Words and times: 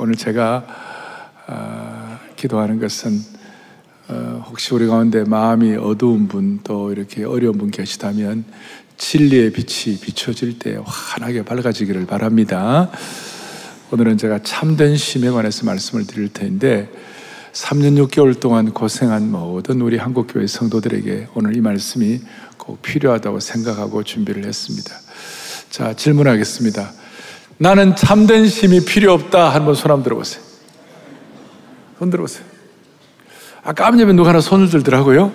오늘 0.00 0.14
제가 0.14 0.64
어, 1.48 2.18
기도하는 2.36 2.78
것은 2.78 3.20
어, 4.08 4.44
혹시 4.48 4.72
우리 4.72 4.86
가운데 4.86 5.24
마음이 5.24 5.74
어두운 5.76 6.28
분 6.28 6.60
또 6.62 6.92
이렇게 6.92 7.24
어려운 7.24 7.58
분 7.58 7.70
계시다면 7.70 8.44
진리의 8.96 9.52
빛이 9.52 9.98
비춰질 9.98 10.58
때 10.60 10.78
환하게 10.84 11.44
밝아지기를 11.44 12.06
바랍니다. 12.06 12.90
오늘은 13.90 14.18
제가 14.18 14.40
참된 14.44 14.96
심에 14.96 15.30
관해서 15.30 15.66
말씀을 15.66 16.06
드릴 16.06 16.32
텐데 16.32 16.88
3년 17.52 18.06
6개월 18.06 18.38
동안 18.38 18.72
고생한 18.72 19.32
모든 19.32 19.80
우리 19.80 19.96
한국교회 19.96 20.46
성도들에게 20.46 21.28
오늘 21.34 21.56
이 21.56 21.60
말씀이 21.60 22.20
꼭 22.56 22.82
필요하다고 22.82 23.40
생각하고 23.40 24.04
준비를 24.04 24.44
했습니다. 24.44 24.94
자, 25.70 25.94
질문하겠습니다. 25.94 26.92
나는 27.58 27.96
참된 27.96 28.46
심이 28.48 28.84
필요 28.84 29.12
없다. 29.12 29.48
한번 29.52 29.74
손 29.74 29.90
한번 29.90 30.04
들어보세요. 30.04 30.42
손 31.98 32.10
들어보세요. 32.10 32.44
아까 33.64 33.86
앞옆에 33.88 34.12
누가 34.12 34.30
하나 34.30 34.40
손을 34.40 34.68
들더라고요. 34.70 35.32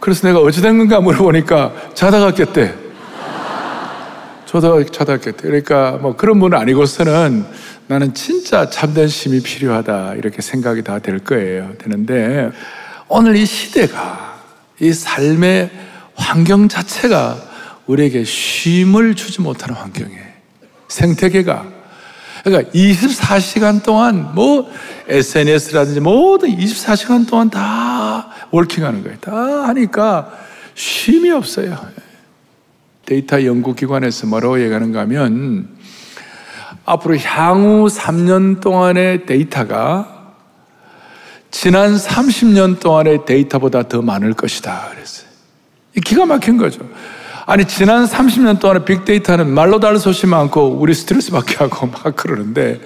그래서 0.00 0.26
내가 0.26 0.40
어찌된 0.40 0.78
건가 0.78 1.00
물어보니까 1.00 1.72
자다가 1.94 2.32
깼대. 2.32 2.74
자다가, 4.46 4.84
자다가 4.84 5.18
깼대. 5.18 5.42
그러니까 5.42 5.92
뭐 5.92 6.16
그런 6.16 6.40
분은 6.40 6.58
아니고서는 6.58 7.44
나는 7.86 8.14
진짜 8.14 8.68
참된 8.68 9.06
심이 9.08 9.40
필요하다. 9.40 10.14
이렇게 10.14 10.42
생각이 10.42 10.82
다 10.82 10.98
될 10.98 11.20
거예요. 11.20 11.72
되는데 11.78 12.50
오늘 13.06 13.36
이 13.36 13.46
시대가 13.46 14.40
이 14.80 14.92
삶의 14.92 15.70
환경 16.14 16.68
자체가 16.68 17.38
우리에게 17.86 18.24
쉼을 18.24 19.14
주지 19.14 19.40
못하는 19.40 19.74
환경이에요. 19.76 20.27
생태계가. 20.88 21.66
그러니까 22.44 22.70
24시간 22.72 23.82
동안 23.82 24.34
뭐 24.34 24.70
SNS라든지 25.08 26.00
모든 26.00 26.56
24시간 26.56 27.28
동안 27.28 27.50
다 27.50 28.28
월킹하는 28.50 29.02
거예요. 29.02 29.18
다 29.18 29.32
하니까 29.68 30.32
쉼이 30.74 31.30
없어요. 31.30 31.78
데이터 33.04 33.42
연구기관에서 33.44 34.26
뭐라고 34.26 34.60
얘기하는가 34.62 35.00
하면 35.00 35.68
앞으로 36.84 37.16
향후 37.18 37.88
3년 37.88 38.60
동안의 38.60 39.26
데이터가 39.26 40.34
지난 41.50 41.96
30년 41.96 42.80
동안의 42.80 43.24
데이터보다 43.24 43.88
더 43.88 44.02
많을 44.02 44.34
것이다. 44.34 44.90
그랬어요. 44.90 45.28
기가 46.04 46.26
막힌 46.26 46.58
거죠. 46.58 46.80
아니, 47.50 47.64
지난 47.64 48.04
30년 48.04 48.60
동안의 48.60 48.84
빅데이터는 48.84 49.48
말로 49.48 49.80
다를 49.80 49.98
소식 49.98 50.26
많고 50.26 50.76
우리 50.78 50.92
스트레스 50.92 51.30
받게 51.30 51.56
하고 51.56 51.86
막 51.88 52.14
그러는데 52.14 52.78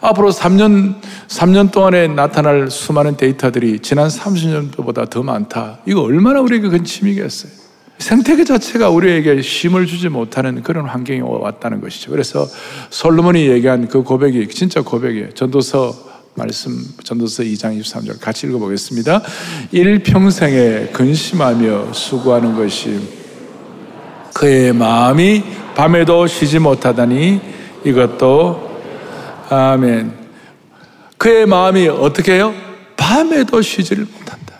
앞으로 0.00 0.30
3년, 0.30 1.00
3년 1.26 1.72
동안에 1.72 2.06
나타날 2.06 2.70
수많은 2.70 3.16
데이터들이 3.16 3.80
지난 3.80 4.06
30년도보다 4.06 5.10
더 5.10 5.24
많다. 5.24 5.80
이거 5.86 6.02
얼마나 6.02 6.40
우리에게 6.40 6.68
큰 6.68 6.84
침이겠어요. 6.84 7.50
생태계 7.98 8.44
자체가 8.44 8.90
우리에게 8.90 9.42
쉼을 9.42 9.86
주지 9.86 10.08
못하는 10.08 10.62
그런 10.62 10.86
환경이 10.86 11.22
왔다는 11.22 11.80
것이죠. 11.80 12.12
그래서 12.12 12.46
솔로몬이 12.90 13.48
얘기한 13.48 13.88
그 13.88 14.04
고백이 14.04 14.46
진짜 14.50 14.82
고백이에요. 14.82 15.30
전도서 15.30 15.92
말씀 16.36 16.78
전도서 17.02 17.42
2장 17.42 17.80
23절 17.80 18.20
같이 18.20 18.46
읽어보겠습니다. 18.46 19.20
일평생에 19.72 20.90
근심하며 20.92 21.92
수고하는 21.92 22.54
것이 22.54 23.25
그의 24.36 24.74
마음이 24.74 25.42
밤에도 25.74 26.26
쉬지 26.26 26.58
못하다니 26.58 27.40
이것도 27.84 28.82
아멘. 29.48 30.12
그의 31.16 31.46
마음이 31.46 31.88
어떻게 31.88 32.34
해요? 32.34 32.52
밤에도 32.98 33.62
쉬지를 33.62 34.04
못한다. 34.04 34.56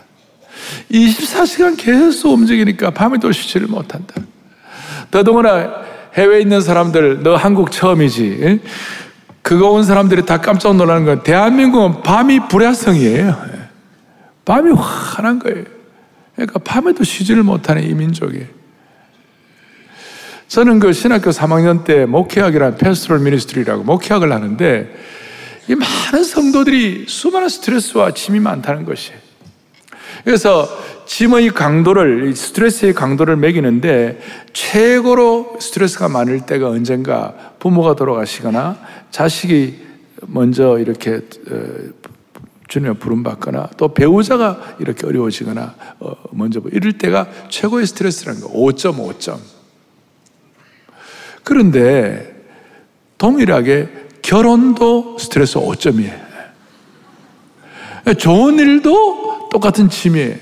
24시간 0.89 1.77
계속 1.77 2.31
움직이니까 2.33 2.89
밤에도 2.89 3.31
쉬지를 3.31 3.67
못한다. 3.67 4.15
더더구나 5.11 5.85
해외에 6.15 6.41
있는 6.41 6.59
사람들, 6.59 7.21
너 7.21 7.35
한국 7.35 7.71
처음이지. 7.71 8.59
그거 9.43 9.69
온 9.69 9.83
사람들이 9.83 10.25
다 10.25 10.41
깜짝 10.41 10.75
놀라는 10.75 11.05
건 11.05 11.21
대한민국은 11.21 12.01
밤이 12.01 12.47
불야성이에요. 12.47 13.37
밤이 14.43 14.71
환한 14.71 15.37
거예요. 15.37 15.65
그러니까 16.33 16.59
밤에도 16.63 17.03
쉬지를 17.03 17.43
못하는 17.43 17.87
이 17.87 17.93
민족이에요. 17.93 18.56
저는 20.47 20.79
그 20.79 20.93
신학교 20.93 21.29
3학년 21.29 21.83
때 21.83 22.05
목회학이라는 22.05 22.77
패스트롤 22.77 23.19
미니스트리라고 23.19 23.83
목회학을 23.83 24.31
하는데 24.31 24.95
이 25.67 25.75
많은 25.75 26.23
성도들이 26.23 27.05
수많은 27.07 27.49
스트레스와 27.49 28.11
짐이 28.11 28.39
많다는 28.39 28.85
것이에요. 28.85 29.19
그래서 30.23 30.67
짐의 31.05 31.51
강도를, 31.51 32.35
스트레스의 32.35 32.93
강도를 32.93 33.35
매기는데 33.37 34.19
최고로 34.53 35.57
스트레스가 35.59 36.07
많을 36.09 36.45
때가 36.45 36.69
언젠가 36.69 37.33
부모가 37.59 37.95
돌아가시거나 37.95 38.77
자식이 39.11 39.85
먼저 40.27 40.79
이렇게 40.79 41.15
어, 41.51 41.63
주님의 42.67 42.95
부름 42.95 43.23
받거나 43.23 43.69
또 43.77 43.93
배우자가 43.93 44.75
이렇게 44.79 45.05
어려워지거나 45.05 45.75
어, 45.99 46.13
먼저 46.31 46.59
뭐 46.59 46.71
이럴 46.73 46.93
때가 46.93 47.27
최고의 47.49 47.85
스트레스라는 47.85 48.41
거 48.41 48.49
5.5점. 48.51 49.56
그런데 51.47 52.35
동일하게 53.17 53.87
결혼도 54.21 55.17
스트레스 55.17 55.55
5점이에요. 55.55 56.27
좋은 58.17 58.59
일도 58.59 59.47
똑같은 59.49 59.87
짐이에요. 59.87 60.35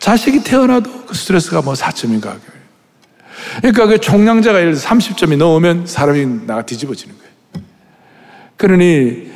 자식이 0.00 0.42
태어나도 0.42 1.04
그 1.06 1.14
스트레스가 1.14 1.62
뭐 1.62 1.74
4점인가. 1.74 2.36
그러니까 3.58 3.86
그 3.86 4.00
총량자가 4.00 4.58
예를 4.58 4.74
들어 4.74 4.88
30점이 4.88 5.36
넘으면 5.36 5.86
사람이 5.86 6.46
나가 6.48 6.66
뒤집어지는 6.66 7.14
거예요. 7.16 7.32
그러니 8.56 9.30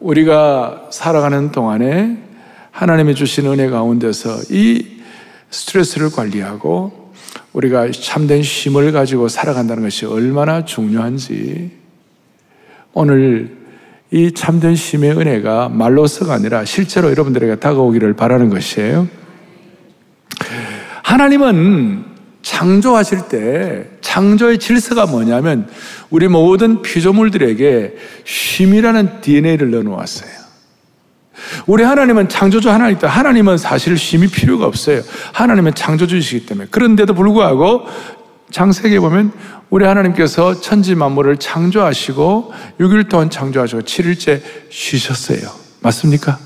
우리가 0.00 0.88
살아가는 0.90 1.52
동안에 1.52 2.16
하나님이 2.70 3.14
주신 3.14 3.44
은혜 3.48 3.68
가운데서 3.68 4.44
이 4.48 5.02
스트레스를 5.50 6.10
관리하고 6.10 6.99
우리가 7.52 7.90
참된 7.90 8.42
쉼을 8.42 8.92
가지고 8.92 9.28
살아간다는 9.28 9.82
것이 9.82 10.06
얼마나 10.06 10.64
중요한지 10.64 11.70
오늘 12.92 13.56
이 14.10 14.32
참된 14.32 14.74
쉼의 14.74 15.12
은혜가 15.12 15.68
말로서가 15.68 16.34
아니라 16.34 16.64
실제로 16.64 17.10
여러분들에게 17.10 17.56
다가오기를 17.56 18.14
바라는 18.14 18.50
것이에요. 18.50 19.08
하나님은 21.02 22.04
창조하실 22.42 23.28
때 23.28 23.86
창조의 24.00 24.58
질서가 24.58 25.06
뭐냐면 25.06 25.68
우리 26.08 26.28
모든 26.28 26.82
피조물들에게 26.82 27.94
쉼이라는 28.24 29.20
DNA를 29.20 29.70
넣어 29.70 29.82
놓았어요. 29.82 30.39
우리 31.66 31.82
하나님은 31.82 32.28
창조주 32.28 32.70
하나님이다. 32.70 33.08
하나님은 33.08 33.58
사실 33.58 33.96
쉼이 33.96 34.28
필요가 34.28 34.66
없어요. 34.66 35.02
하나님은 35.32 35.74
창조주이시기 35.74 36.46
때문에. 36.46 36.68
그런데도 36.70 37.14
불구하고 37.14 37.86
창세기에 38.50 39.00
보면 39.00 39.32
우리 39.70 39.84
하나님께서 39.84 40.60
천지 40.60 40.94
만물을 40.94 41.36
창조하시고 41.36 42.52
6일 42.80 43.08
동안 43.08 43.30
창조하시고 43.30 43.82
7일째 43.82 44.42
쉬셨어요. 44.70 45.50
맞습니까? 45.80 46.38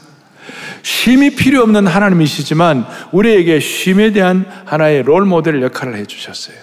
쉼이 0.83 1.31
필요 1.35 1.63
없는 1.63 1.87
하나님이시지만 1.87 2.87
우리에게 3.13 3.59
쉼에 3.59 4.13
대한 4.13 4.45
하나의 4.67 5.03
롤 5.03 5.25
모델 5.25 5.63
역할을 5.63 5.97
해 5.97 6.05
주셨어요. 6.05 6.57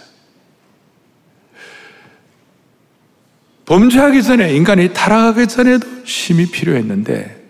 범죄하기 3.66 4.22
전에 4.22 4.54
인간이 4.54 4.94
타락하기 4.94 5.48
전에도 5.48 5.88
쉼이 6.06 6.46
필요했는데 6.48 7.41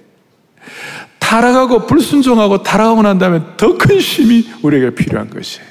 타락하고 1.32 1.88
불순종하고 1.88 2.62
타락하고 2.62 3.04
난 3.04 3.18
다음에 3.18 3.40
더큰 3.56 4.02
쉼이 4.02 4.50
우리에게 4.64 4.90
필요한 4.94 5.30
것이에요. 5.30 5.66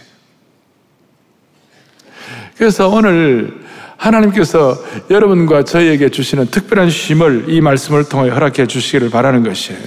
그래서 2.57 2.89
오늘 2.89 3.61
하나님께서 3.99 4.75
여러분과 5.11 5.65
저희에게 5.65 6.09
주시는 6.09 6.47
특별한 6.47 6.89
쉼을 6.89 7.45
이 7.49 7.61
말씀을 7.61 8.09
통해 8.09 8.31
허락해 8.31 8.67
주시기를 8.67 9.11
바라는 9.11 9.43
것이에요. 9.43 9.81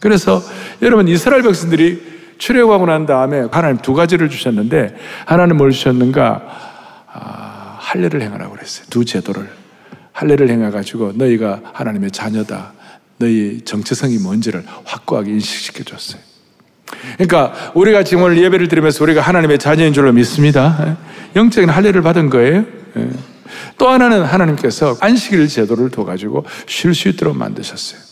그래서 0.00 0.42
여러분 0.82 1.06
이스라엘 1.06 1.42
백성들이 1.42 2.14
출애굽하고 2.38 2.86
난 2.86 3.06
다음에 3.06 3.46
하나님 3.52 3.78
두 3.78 3.94
가지를 3.94 4.28
주셨는데 4.28 4.96
하나님 5.26 5.58
뭘 5.58 5.70
주셨는가? 5.70 6.42
아, 7.12 7.76
할례를 7.78 8.20
행하라고 8.20 8.56
그랬어요. 8.56 8.86
두 8.90 9.04
제도를 9.04 9.48
할례를 10.10 10.50
행해 10.50 10.70
가지고 10.70 11.12
너희가 11.14 11.60
하나님의 11.72 12.10
자녀다. 12.10 12.72
너희 13.24 13.62
정체성이 13.64 14.18
뭔지를 14.18 14.64
확고하게 14.84 15.30
인식시켜 15.32 15.82
줬어요. 15.84 16.20
그러니까 17.14 17.72
우리가 17.74 18.04
지금 18.04 18.24
오늘 18.24 18.36
예배를 18.42 18.68
드리면서 18.68 19.02
우리가 19.02 19.22
하나님의 19.22 19.58
자녀인 19.58 19.94
줄로 19.94 20.12
믿습니다. 20.12 20.98
영적인 21.34 21.70
할례를 21.70 22.02
받은 22.02 22.28
거예요. 22.28 22.66
예. 22.96 23.10
또 23.78 23.88
하나는 23.88 24.22
하나님께서 24.22 24.98
안식일 25.00 25.48
제도를 25.48 25.90
둬가지고 25.90 26.44
쉴 26.66 26.94
수 26.94 27.08
있도록 27.08 27.36
만드셨어요. 27.36 28.03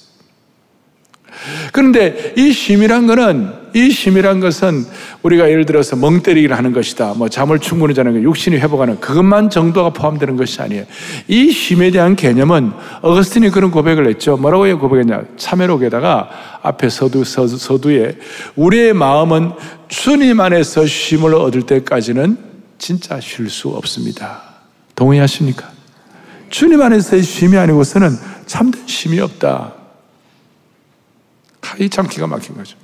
그런데 1.72 2.34
이 2.36 2.52
쉼이란 2.52 3.06
거는 3.06 3.62
이 3.74 3.90
쉼이란 3.90 4.40
것은 4.40 4.84
우리가 5.22 5.48
예를 5.48 5.64
들어서 5.64 5.96
멍 5.96 6.22
때리기를 6.22 6.56
하는 6.56 6.72
것이다. 6.72 7.14
뭐 7.16 7.28
잠을 7.28 7.58
충분히 7.58 7.94
자는 7.94 8.12
것, 8.12 8.22
육신이 8.22 8.56
회복하는 8.56 9.00
그것만 9.00 9.50
정도가 9.50 9.90
포함되는 9.90 10.36
것이 10.36 10.60
아니에요. 10.60 10.84
이 11.28 11.50
쉼에 11.50 11.90
대한 11.90 12.16
개념은 12.16 12.72
어거스틴이 13.00 13.50
그런 13.50 13.70
고백을 13.70 14.08
했죠. 14.08 14.36
뭐라고 14.36 14.78
고백했냐? 14.78 15.22
참회록에다가 15.36 16.28
앞에 16.62 16.88
서두, 16.88 17.24
서두, 17.24 17.56
서두에 17.56 18.16
우리의 18.56 18.92
마음은 18.92 19.52
주님 19.88 20.40
안에서 20.40 20.86
쉼을 20.86 21.34
얻을 21.34 21.62
때까지는 21.62 22.36
진짜 22.78 23.20
쉴 23.20 23.48
수 23.48 23.68
없습니다. 23.70 24.42
동의하십니까? 24.94 25.70
주님 26.50 26.82
안에서의 26.82 27.22
쉼이 27.22 27.56
아니고서는 27.56 28.10
참된 28.46 28.86
쉼이 28.86 29.20
없다. 29.20 29.81
이 31.78 31.88
참 31.88 32.06
기가 32.08 32.26
막힌 32.26 32.56
거죠. 32.56 32.76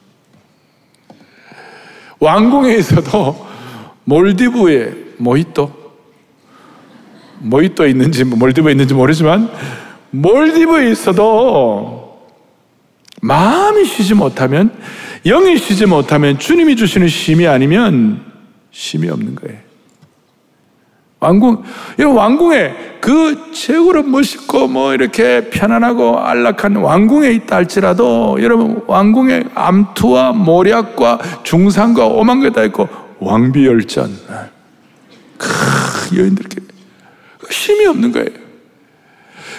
왕궁에 2.21 2.75
있어도 2.77 3.47
몰디브에 4.05 4.93
모히또 5.19 5.73
모히또 7.41 7.87
있는지 7.87 8.25
몰디브에 8.25 8.73
있는지 8.73 8.95
모르지만 8.95 9.51
몰디브에 10.11 10.91
있어도 10.91 12.27
마음이 13.21 13.85
쉬지 13.85 14.15
못하면 14.15 14.77
영이 15.25 15.59
쉬지 15.59 15.87
못하면 15.87 16.39
주님이 16.39 16.77
주시는 16.77 17.09
쉼이 17.09 17.47
아니면 17.47 18.25
쉼이 18.71 19.11
없는 19.11 19.35
거예요. 19.35 19.68
왕궁, 21.21 21.65
왕궁에 21.99 22.75
그 23.01 23.51
최고로 23.53 24.05
멋있고 24.05 24.69
뭐 24.69 24.95
이렇게 24.95 25.51
편안하고 25.51 26.19
안락한 26.21 26.77
왕궁에 26.77 27.31
있다 27.33 27.57
할지라도 27.57 28.39
여러분 28.41 28.83
왕궁에 28.87 29.45
암투와 29.55 30.33
모략과 30.33 31.19
중상과 31.43 32.07
오만 32.07 32.41
게 32.41 32.51
다 32.51 32.63
있고 32.65 32.89
왕비열전. 33.21 34.17
크, 35.39 36.19
여인들께 36.19 36.61
쉼이 37.51 37.87
없는 37.87 38.13
거예요. 38.13 38.29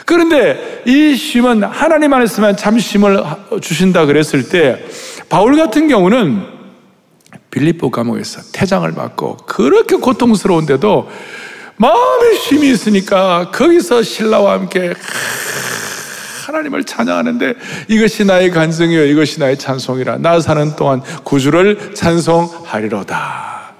그런데 0.06 0.82
이 0.86 1.16
쉼은 1.16 1.64
하나님 1.64 2.14
안에서만 2.14 2.56
참 2.56 2.80
쉼을 2.80 3.24
주신다 3.62 4.06
그랬을 4.06 4.48
때 4.50 4.84
바울 5.28 5.56
같은 5.58 5.88
경우는 5.88 6.42
빌립보 7.52 7.92
감옥에서 7.92 8.42
태장을 8.54 8.92
받고 8.94 9.38
그렇게 9.46 9.96
고통스러운데도 9.98 11.10
마음에 11.82 12.36
힘이 12.36 12.72
있으니까 12.72 13.52
거기서 13.52 14.04
신라와 14.04 14.52
함께 14.54 14.94
하나님을 16.46 16.84
찬양하는데 16.84 17.54
이것이 17.88 18.26
나의 18.26 18.52
간증이요 18.52 19.06
이것이 19.06 19.40
나의 19.40 19.58
찬송이라 19.58 20.18
나 20.18 20.42
사는 20.42 20.76
동안 20.76 21.02
구주를 21.24 21.96
찬송하리로다. 21.96 23.76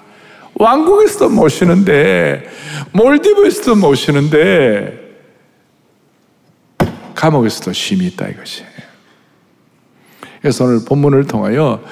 왕국에서도 0.54 1.28
모시는데 1.28 2.48
몰디브에서도 2.92 3.74
모시는데 3.74 4.98
감옥에서도 7.14 7.70
쉼이 7.74 8.06
있다 8.06 8.28
이것이. 8.28 8.64
그래서 10.40 10.64
오늘 10.64 10.86
본문을 10.86 11.26
통하여 11.26 11.82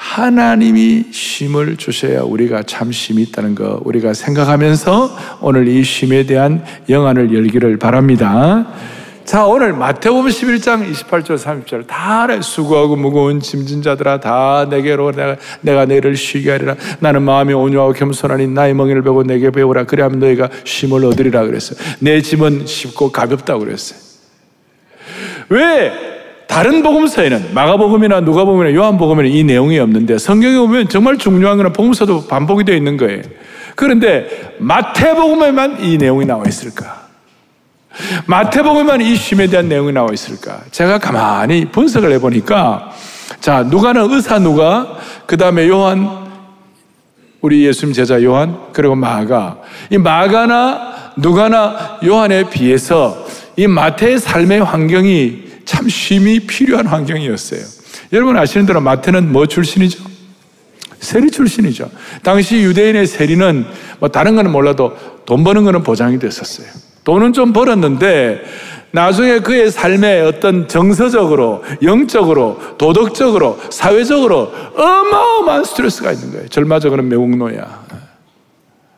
하나님이 0.00 1.04
쉼을 1.12 1.76
주셔야 1.76 2.22
우리가 2.22 2.62
참 2.62 2.90
쉼이 2.90 3.22
있다는 3.24 3.54
거 3.54 3.80
우리가 3.84 4.14
생각하면서 4.14 5.10
오늘 5.42 5.68
이 5.68 5.84
쉼에 5.84 6.24
대한 6.24 6.64
영안을 6.88 7.34
열기를 7.34 7.76
바랍니다. 7.76 8.66
자, 9.26 9.44
오늘 9.46 9.74
마태복음 9.74 10.30
11장 10.30 10.90
28절 10.90 11.36
30절 11.36 11.86
다. 11.86 12.26
수고하고 12.40 12.96
무거운 12.96 13.40
짐진 13.40 13.82
자들아 13.82 14.20
다 14.20 14.66
내게로 14.70 15.12
내가, 15.12 15.36
내가 15.60 15.84
너희를 15.84 16.16
쉬게 16.16 16.50
하리라. 16.50 16.76
나는 17.00 17.22
마음이 17.22 17.52
온유하고 17.52 17.92
겸손하니 17.92 18.48
나의 18.48 18.72
멍에를 18.72 19.02
베고 19.02 19.24
내게 19.24 19.50
배우라. 19.50 19.84
그래야 19.84 20.08
너희가 20.08 20.48
쉼을 20.64 21.04
얻으리라 21.04 21.44
그랬어요. 21.44 21.78
내 22.00 22.22
짐은 22.22 22.66
쉽고 22.66 23.12
가볍다고 23.12 23.60
그랬어요. 23.60 24.00
왜? 25.50 26.09
다른 26.50 26.82
복음서에는 26.82 27.54
마가복음이나 27.54 28.22
누가복음이나 28.22 28.74
요한복음에는 28.74 29.30
이 29.30 29.44
내용이 29.44 29.78
없는데 29.78 30.18
성경에 30.18 30.58
보면 30.58 30.88
정말 30.88 31.16
중요한 31.16 31.56
거는 31.56 31.72
복음서도 31.72 32.26
반복이 32.26 32.64
되어 32.64 32.74
있는 32.74 32.96
거예요. 32.96 33.22
그런데 33.76 34.56
마태복음에만 34.58 35.84
이 35.84 35.96
내용이 35.96 36.26
나와 36.26 36.42
있을까? 36.48 37.06
마태복음에만 38.26 39.00
이 39.00 39.14
쉼에 39.14 39.46
대한 39.46 39.68
내용이 39.68 39.92
나와 39.92 40.08
있을까? 40.12 40.62
제가 40.72 40.98
가만히 40.98 41.66
분석을 41.66 42.10
해보니까 42.14 42.90
자 43.40 43.62
누가는 43.62 44.10
의사 44.10 44.40
누가 44.40 44.98
그 45.26 45.36
다음에 45.36 45.68
요한 45.68 46.30
우리 47.40 47.64
예수님 47.64 47.94
제자 47.94 48.20
요한 48.24 48.56
그리고 48.72 48.96
마가 48.96 49.58
이 49.88 49.98
마가나 49.98 51.12
누가나 51.16 52.00
요한에 52.04 52.50
비해서 52.50 53.24
이 53.56 53.68
마태의 53.68 54.18
삶의 54.18 54.64
환경이 54.64 55.49
참 55.64 55.88
쉼이 55.88 56.40
필요한 56.40 56.86
환경이었어요. 56.86 57.60
여러분 58.12 58.36
아시는 58.36 58.66
대로 58.66 58.80
마태는 58.80 59.32
뭐 59.32 59.46
출신이죠? 59.46 60.10
세리 61.00 61.30
출신이죠. 61.30 61.90
당시 62.22 62.62
유대인의 62.62 63.06
세리는 63.06 63.66
뭐 63.98 64.08
다른 64.08 64.36
거는 64.36 64.52
몰라도 64.52 64.96
돈 65.24 65.44
버는 65.44 65.64
거는 65.64 65.82
보장이 65.82 66.18
됐었어요. 66.18 66.66
돈은 67.04 67.32
좀 67.32 67.52
벌었는데 67.52 68.42
나중에 68.92 69.38
그의 69.38 69.70
삶에 69.70 70.20
어떤 70.20 70.66
정서적으로, 70.66 71.62
영적으로, 71.82 72.60
도덕적으로, 72.76 73.58
사회적으로 73.70 74.52
어마어마한 74.76 75.64
스트레스가 75.64 76.12
있는 76.12 76.32
거예요. 76.32 76.48
절마적으로는 76.48 77.08
매국노야. 77.08 77.84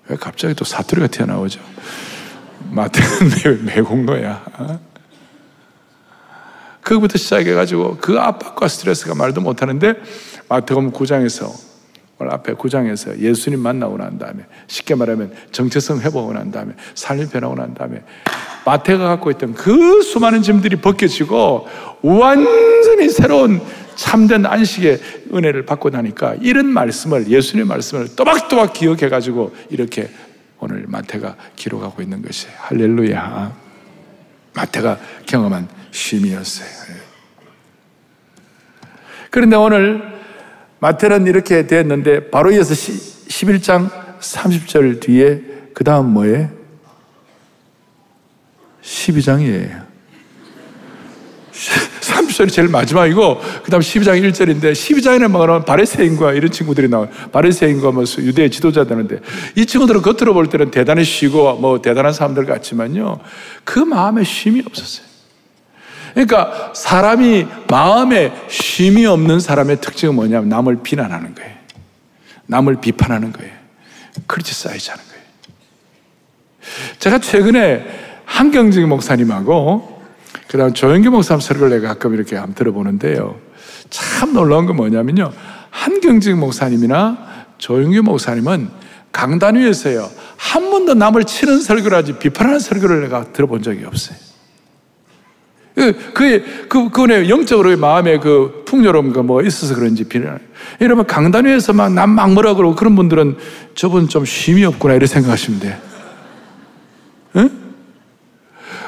왜 0.09 0.17
갑자기 0.17 0.55
또 0.55 0.65
사투리가 0.65 1.09
튀어나오죠? 1.09 1.61
마태는 2.71 3.65
매국노야. 3.67 4.45
그것부터 6.83 7.19
시작해가지고 7.19 7.99
그 8.01 8.19
압박과 8.19 8.69
스트레스가 8.69 9.15
말도 9.15 9.41
못하는데 9.41 9.95
마태복음 10.49 10.93
9장에서 10.93 11.51
오늘 12.19 12.33
앞에 12.35 12.55
9장에서 12.55 13.19
예수님 13.19 13.61
만나고 13.61 13.97
난 13.97 14.19
다음에 14.19 14.45
쉽게 14.67 14.95
말하면 14.95 15.33
정체성 15.51 16.01
회복하고 16.01 16.33
난 16.35 16.51
다음에 16.51 16.75
삶이 16.95 17.29
변하고 17.29 17.55
난 17.55 17.75
다음에 17.75 18.03
마태가 18.65 19.09
갖고 19.09 19.31
있던 19.33 19.55
그 19.55 20.03
수많은 20.03 20.43
짐들이 20.43 20.77
벗겨지고 20.77 21.67
완전히 22.03 23.09
새로운 23.09 23.61
참된 23.97 24.47
안식의 24.47 25.01
은혜를 25.35 25.67
받고 25.67 25.91
나니까 25.91 26.37
이런 26.41 26.67
말씀을 26.67 27.29
예수님의 27.29 27.67
말씀을 27.67 28.15
또박또박 28.15 28.73
기억해 28.73 29.09
가지고 29.09 29.55
이렇게 29.71 30.11
오늘 30.59 30.85
마태가 30.87 31.37
기록하고 31.57 32.03
있는 32.03 32.23
것이 32.23 32.47
할렐루야. 32.57 33.53
마태가 34.55 34.99
경험한 35.27 35.69
쉼이었어요. 35.93 36.69
그런데 39.31 39.57
오늘 39.57 40.03
마태는 40.81 41.27
이렇게 41.27 41.67
됐는데 41.67 42.31
바로 42.31 42.51
이어서 42.51 42.75
11장 42.75 43.89
30절 44.19 45.01
뒤에 45.01 45.43
그 45.75 45.85
다음 45.85 46.13
뭐예요? 46.13 46.51
12장이에요. 48.83 49.87
30절이 51.53 52.51
제일 52.51 52.69
마지막이고 52.69 53.41
그 53.63 53.71
다음 53.71 53.81
12장 53.81 54.21
1절인데 54.21 54.73
12장에는 54.73 55.31
말하면 55.31 55.65
바리새인과 55.65 56.33
이런 56.33 56.51
친구들이 56.51 56.89
나와요. 56.89 57.09
바리새인과 57.31 57.93
뭐 57.93 58.05
유대 58.19 58.49
지도자 58.51 58.85
되는데 58.85 59.21
이 59.57 59.65
친구들은 59.65 60.03
겉으로 60.03 60.35
볼 60.35 60.49
때는 60.49 60.71
대단히 60.71 61.05
쉬고 61.05 61.55
뭐 61.57 61.81
대단한 61.81 62.13
사람들 62.13 62.45
같지만요. 62.47 63.21
그 63.65 63.79
마음에 63.79 64.25
쉼이 64.25 64.63
없었어요. 64.67 65.12
그러니까 66.13 66.73
사람이 66.75 67.47
마음에 67.69 68.33
쉼이 68.49 69.07
없는 69.07 69.41
사람의 69.41 69.81
특징은 69.81 70.15
뭐냐면 70.15 70.49
남을 70.49 70.83
비난하는 70.83 71.35
거예요. 71.35 71.53
남을 72.47 72.81
비판하는 72.81 73.33
거예요. 73.33 73.53
criticize 74.27 74.91
하는 74.91 75.03
거예요. 75.05 75.23
제가 76.99 77.19
최근에 77.19 77.85
한경직 78.25 78.87
목사님하고 78.87 80.03
그 80.49 80.59
다음 80.59 80.75
조영기 80.75 81.09
목사님 81.09 81.41
설교를 81.41 81.71
내가 81.71 81.95
가끔 81.95 82.15
이렇게 82.15 82.37
한번 82.37 82.55
들어보는데요. 82.55 83.39
참 83.91 84.33
놀라운 84.35 84.67
건 84.67 84.77
뭐냐면요. 84.77 85.33
한경직 85.71 86.37
목사님이나 86.37 87.47
조영기 87.59 88.01
목사님은 88.01 88.69
강단 89.13 89.57
위에서요. 89.57 90.11
한 90.37 90.71
번도 90.71 90.95
남을 90.95 91.25
치는 91.25 91.61
설교를 91.61 91.97
하지 91.97 92.19
비판하는 92.19 92.59
설교를 92.59 93.03
내가 93.03 93.33
들어본 93.33 93.63
적이 93.63 93.85
없어요. 93.85 94.17
그, 95.75 95.93
그, 96.13 96.45
그, 96.69 96.91
그분의 96.91 97.31
영적으로 97.31 97.77
마음에 97.79 98.19
그 98.19 98.63
풍요로움과 98.67 99.23
뭐 99.23 99.43
있어서 99.43 99.75
그런지 99.75 100.05
비난. 100.05 100.39
여러분, 100.81 101.07
강단 101.07 101.47
위에서 101.47 101.73
막 101.73 101.91
남 101.93 102.11
막 102.11 102.33
뭐라 102.33 102.55
그러고 102.55 102.75
그런 102.75 102.95
분들은 102.95 103.37
저분 103.75 104.09
좀 104.09 104.25
쉼이 104.25 104.65
없구나 104.65 104.95
이렇게 104.95 105.07
생각하시면 105.07 105.61
돼. 105.61 105.79
응? 107.37 107.51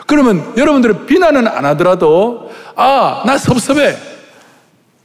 그러면 0.06 0.52
여러분들은 0.56 1.06
비난은 1.06 1.48
안 1.48 1.64
하더라도, 1.64 2.50
아, 2.76 3.22
나 3.26 3.38
섭섭해. 3.38 3.96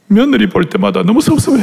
며느리 0.06 0.48
볼 0.48 0.68
때마다 0.68 1.02
너무 1.02 1.20
섭섭해. 1.22 1.62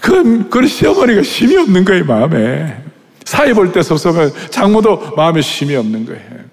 그건, 0.00 0.44
그건 0.48 0.66
시어머니가 0.68 1.22
힘이 1.22 1.56
없는 1.56 1.84
거예요, 1.84 2.04
마음에. 2.04 2.82
사이 3.24 3.52
볼 3.52 3.72
때 3.72 3.82
섭섭해. 3.82 4.30
장모도 4.50 5.14
마음에 5.16 5.40
힘이 5.40 5.74
없는 5.76 6.06
거예요. 6.06 6.47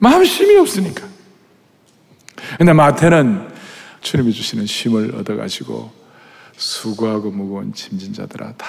마음에 0.00 0.24
힘이 0.24 0.56
없으니까. 0.56 1.06
근데 2.58 2.72
마태는 2.72 3.48
주님이 4.00 4.32
주시는 4.32 4.64
힘을 4.64 5.14
얻어가지고 5.14 5.92
수고하고 6.56 7.30
무거운 7.30 7.72
짐진 7.72 8.12
자들아 8.14 8.54
다 8.56 8.66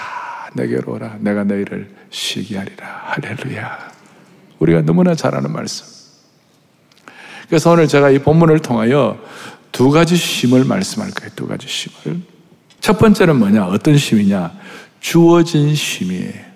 내게로 0.56 0.94
오라. 0.94 1.18
내가 1.20 1.44
너희를 1.46 1.90
쉬게 2.10 2.58
하리라. 2.58 2.86
할렐루야. 3.06 3.92
우리가 4.60 4.82
너무나 4.82 5.16
잘 5.16 5.34
아는 5.36 5.52
말씀. 5.52 5.86
그래서 7.48 7.72
오늘 7.72 7.88
제가 7.88 8.10
이 8.12 8.20
본문을 8.20 8.60
통하여 8.60 9.18
두 9.72 9.90
가지 9.90 10.16
쉼을 10.18 10.66
말씀할 10.66 11.12
거예요. 11.12 11.32
두 11.36 11.48
가지 11.48 11.68
쉼을. 11.68 12.20
첫 12.82 12.98
번째는 13.00 13.38
뭐냐? 13.38 13.66
어떤 13.68 13.98
쉼이냐? 13.98 14.52
주어진 15.00 15.74
쉼이에요. 15.74 16.52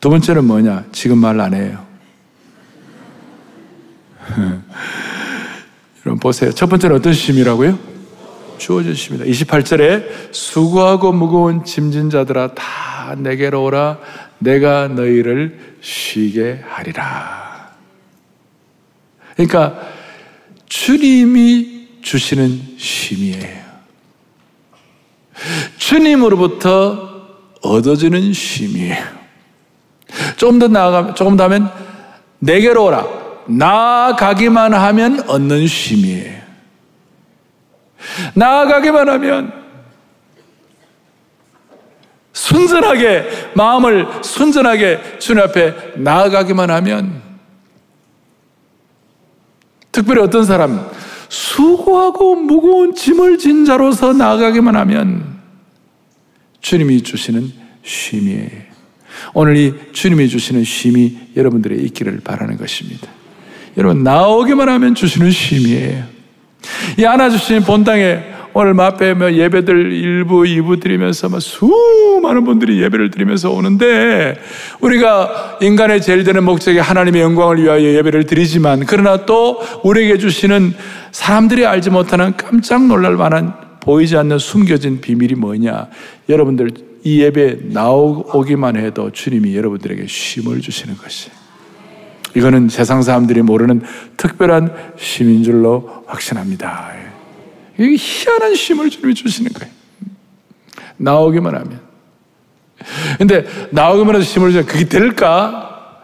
두 0.00 0.08
번째는 0.10 0.44
뭐냐? 0.44 0.86
지금 0.92 1.18
말 1.18 1.38
안 1.40 1.52
해요 1.54 1.87
여러분 6.04 6.20
보세요 6.20 6.52
첫 6.52 6.68
번째는 6.68 6.96
어떤 6.96 7.12
쉼이라고요? 7.12 7.78
주어진 8.58 8.94
쉼이다 8.94 9.24
28절에 9.24 10.32
수고하고 10.32 11.12
무거운 11.12 11.64
짐진 11.64 12.10
자들아 12.10 12.54
다 12.54 13.14
내게로 13.16 13.64
오라 13.64 13.98
내가 14.38 14.88
너희를 14.88 15.76
쉬게 15.80 16.62
하리라. 16.66 17.72
그러니까 19.34 19.80
주님이 20.66 21.88
주시는 22.02 22.76
쉼이에요. 22.76 23.68
주님으로부터 25.76 27.08
얻어지는 27.62 28.32
쉼이에요. 28.32 29.18
조금 30.36 30.58
더 30.58 30.68
나아가 30.68 31.14
조금 31.14 31.36
더 31.36 31.44
하면 31.44 31.70
내게로 32.40 32.86
오라. 32.86 33.17
나아가기만 33.48 34.74
하면 34.74 35.28
얻는 35.28 35.66
쉼이에요. 35.66 36.38
나아가기만 38.34 39.08
하면 39.08 39.52
순전하게 42.32 43.52
마음을 43.54 44.06
순전하게 44.22 45.18
주님 45.18 45.42
앞에 45.42 45.74
나아가기만 45.96 46.70
하면 46.70 47.20
특별히 49.90 50.22
어떤 50.22 50.44
사람 50.44 50.88
수고하고 51.28 52.36
무거운 52.36 52.94
짐을 52.94 53.38
진 53.38 53.64
자로서 53.64 54.12
나아가기만 54.12 54.76
하면 54.76 55.38
주님이 56.60 57.02
주시는 57.02 57.52
쉼이에요. 57.82 58.68
오늘 59.34 59.56
이 59.56 59.74
주님이 59.92 60.28
주시는 60.28 60.64
쉼이 60.64 61.18
여러분들의 61.36 61.82
있기를 61.84 62.20
바라는 62.20 62.56
것입니다. 62.56 63.17
여러분 63.76 64.02
나오기만 64.02 64.68
하면 64.68 64.94
주시는 64.94 65.30
쉼이에요. 65.30 66.04
이 66.98 67.04
안아주신 67.04 67.62
본당에 67.62 68.38
오늘 68.54 68.74
마페 68.74 69.14
예배들 69.34 69.92
일부, 69.92 70.42
2부 70.42 70.80
드리면서 70.80 71.28
막 71.28 71.40
수많은 71.40 72.44
분들이 72.44 72.82
예배를 72.82 73.10
드리면서 73.10 73.52
오는데 73.52 74.36
우리가 74.80 75.58
인간의 75.60 76.02
제일 76.02 76.24
되는 76.24 76.42
목적이 76.42 76.78
하나님의 76.78 77.22
영광을 77.22 77.62
위하여 77.62 77.82
예배를 77.82 78.24
드리지만 78.24 78.84
그러나 78.86 79.26
또 79.26 79.60
우리에게 79.84 80.18
주시는 80.18 80.74
사람들이 81.12 81.66
알지 81.66 81.90
못하는 81.90 82.36
깜짝 82.36 82.86
놀랄 82.86 83.16
만한 83.16 83.54
보이지 83.80 84.16
않는 84.16 84.38
숨겨진 84.38 85.00
비밀이 85.00 85.34
뭐냐. 85.34 85.86
여러분들 86.28 86.70
이 87.04 87.20
예배 87.22 87.58
나오기만 87.70 88.76
해도 88.76 89.10
주님이 89.12 89.56
여러분들에게 89.56 90.06
쉼을 90.06 90.60
주시는 90.60 90.96
것이. 90.96 91.30
이거는 92.38 92.68
세상 92.68 93.02
사람들이 93.02 93.42
모르는 93.42 93.82
특별한 94.16 94.72
쉼인 94.96 95.42
줄로 95.42 96.04
확신합니다. 96.06 96.92
이게 97.76 97.96
희한한 97.98 98.54
쉼을 98.54 98.90
주님이 98.90 99.14
주시는 99.14 99.52
거예요. 99.52 99.72
나오기만 100.98 101.54
하면. 101.54 101.80
근데 103.18 103.44
나오기만 103.70 104.14
해서 104.14 104.24
쉼을 104.24 104.52
주면 104.52 104.66
그게 104.66 104.84
될까? 104.84 105.98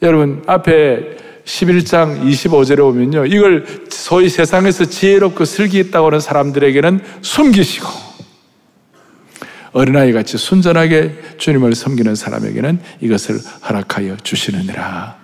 여러분, 0.00 0.44
앞에 0.46 1.16
11장 1.44 2.22
25절에 2.22 2.78
보면요. 2.78 3.26
이걸 3.26 3.66
소위 3.90 4.28
세상에서 4.28 4.84
지혜롭고 4.84 5.44
슬기 5.44 5.80
있다고 5.80 6.06
하는 6.06 6.20
사람들에게는 6.20 7.00
숨기시고, 7.20 7.88
어린아이 9.72 10.12
같이 10.12 10.38
순전하게 10.38 11.18
주님을 11.38 11.74
섬기는 11.74 12.14
사람에게는 12.14 12.78
이것을 13.00 13.40
허락하여 13.68 14.18
주시느니라. 14.22 15.23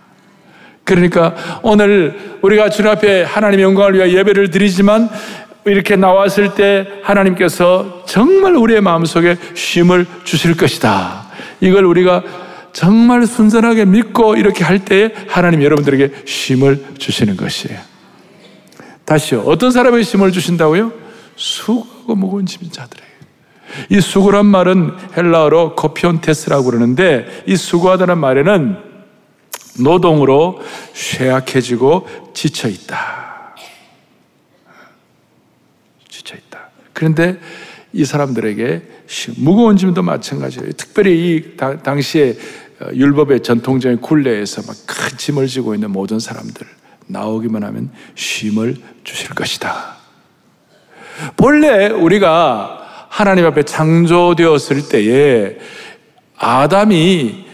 그러니까 0.94 1.34
오늘 1.62 2.38
우리가 2.42 2.70
주님 2.70 2.90
앞에 2.90 3.22
하나님의 3.22 3.64
영광을 3.64 3.94
위하여 3.94 4.10
예배를 4.10 4.50
드리지만 4.50 5.08
이렇게 5.64 5.96
나왔을 5.96 6.54
때 6.54 6.86
하나님께서 7.02 8.04
정말 8.06 8.56
우리의 8.56 8.80
마음속에 8.80 9.36
쉼을 9.54 10.06
주실 10.24 10.56
것이다. 10.56 11.26
이걸 11.60 11.84
우리가 11.84 12.22
정말 12.72 13.26
순전하게 13.26 13.84
믿고 13.84 14.36
이렇게 14.36 14.64
할 14.64 14.84
때에 14.84 15.10
하나님 15.28 15.62
여러분들에게 15.62 16.22
쉼을 16.24 16.84
주시는 16.98 17.36
것이에요. 17.36 17.78
다시요. 19.04 19.40
어떤 19.40 19.70
사람에게 19.70 20.02
쉼을 20.02 20.32
주신다고요? 20.32 20.92
수고하고 21.36 22.14
무거운 22.14 22.46
짐인 22.46 22.72
자들에게. 22.72 23.10
이 23.90 24.00
수고란 24.00 24.46
말은 24.46 24.92
헬라어로 25.16 25.76
코피온테스라고 25.76 26.64
그러는데 26.64 27.44
이 27.46 27.56
수고하다는 27.56 28.18
말에는 28.18 28.89
노동으로 29.82 30.60
쇠약해지고 30.92 32.06
지쳐 32.34 32.68
있다. 32.68 33.20
그런데 37.00 37.40
이 37.94 38.04
사람들에게 38.04 38.82
무거운 39.38 39.78
짐도 39.78 40.02
마찬가지예요. 40.02 40.72
특별히 40.72 41.36
이 41.36 41.56
당시에 41.56 42.36
어, 42.80 42.88
율법의 42.94 43.42
전통적인 43.42 44.00
굴레에서 44.00 44.62
막 44.62 44.76
큰 44.86 45.16
짐을 45.16 45.46
지고 45.46 45.74
있는 45.74 45.90
모든 45.90 46.18
사람들 46.20 46.66
나오기만 47.06 47.64
하면 47.64 47.90
쉼을 48.14 48.76
주실 49.02 49.30
것이다. 49.30 49.96
본래 51.36 51.88
우리가 51.88 53.06
하나님 53.08 53.46
앞에 53.46 53.62
창조되었을 53.62 54.88
때에 54.88 55.58
아담이 56.36 57.46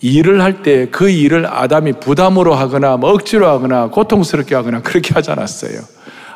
일을 0.00 0.42
할 0.42 0.62
때 0.62 0.86
그 0.90 1.08
일을 1.08 1.46
아담이 1.46 1.94
부담으로 2.00 2.54
하거나 2.54 2.96
뭐 2.96 3.10
억지로 3.10 3.48
하거나 3.48 3.88
고통스럽게 3.88 4.54
하거나 4.54 4.82
그렇게 4.82 5.14
하지 5.14 5.30
않았어요. 5.30 5.80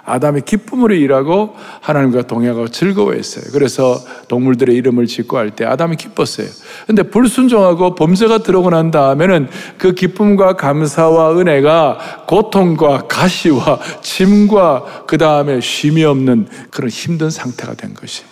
아담이 0.03 0.41
기쁨으로 0.45 0.95
일하고 0.95 1.55
하나님과 1.83 2.23
동행하고 2.23 2.69
즐거워했어요. 2.69 3.45
그래서 3.53 4.01
동물들의 4.29 4.75
이름을 4.75 5.07
짓고 5.07 5.37
할 5.37 5.51
때 5.51 5.67
아담이 5.67 5.97
기뻤어요. 5.97 6.49
근데 6.87 7.03
불순종하고 7.03 7.95
범죄가 7.95 8.39
들어오고 8.39 8.71
난 8.71 8.91
다음에는 8.91 9.49
그 9.79 9.93
기쁨과 9.95 10.55
감사와 10.55 11.39
은혜가 11.39 12.25
고통과 12.27 13.07
가시와 13.09 13.79
짐과 14.01 15.05
그 15.07 15.19
다음에 15.19 15.61
쉼이 15.61 16.03
없는 16.05 16.49
그런 16.71 16.89
힘든 16.89 17.31
상태가 17.31 17.75
된 17.75 17.95
것이. 17.95 18.23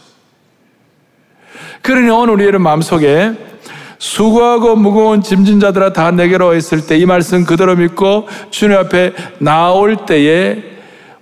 그러니 1.83 2.11
오늘 2.11 2.35
우리의 2.35 2.53
마음속에 2.53 3.35
수고하고 3.99 4.77
무거운 4.77 5.23
짐진 5.23 5.59
자들아 5.61 5.93
다 5.93 6.11
내게로 6.11 6.55
있을 6.55 6.87
때 6.87 6.99
이 6.99 7.07
말씀 7.07 7.45
그대로 7.45 7.77
믿고 7.77 8.27
주님 8.51 8.77
앞에 8.77 9.13
나올 9.39 9.97
때에 10.07 10.78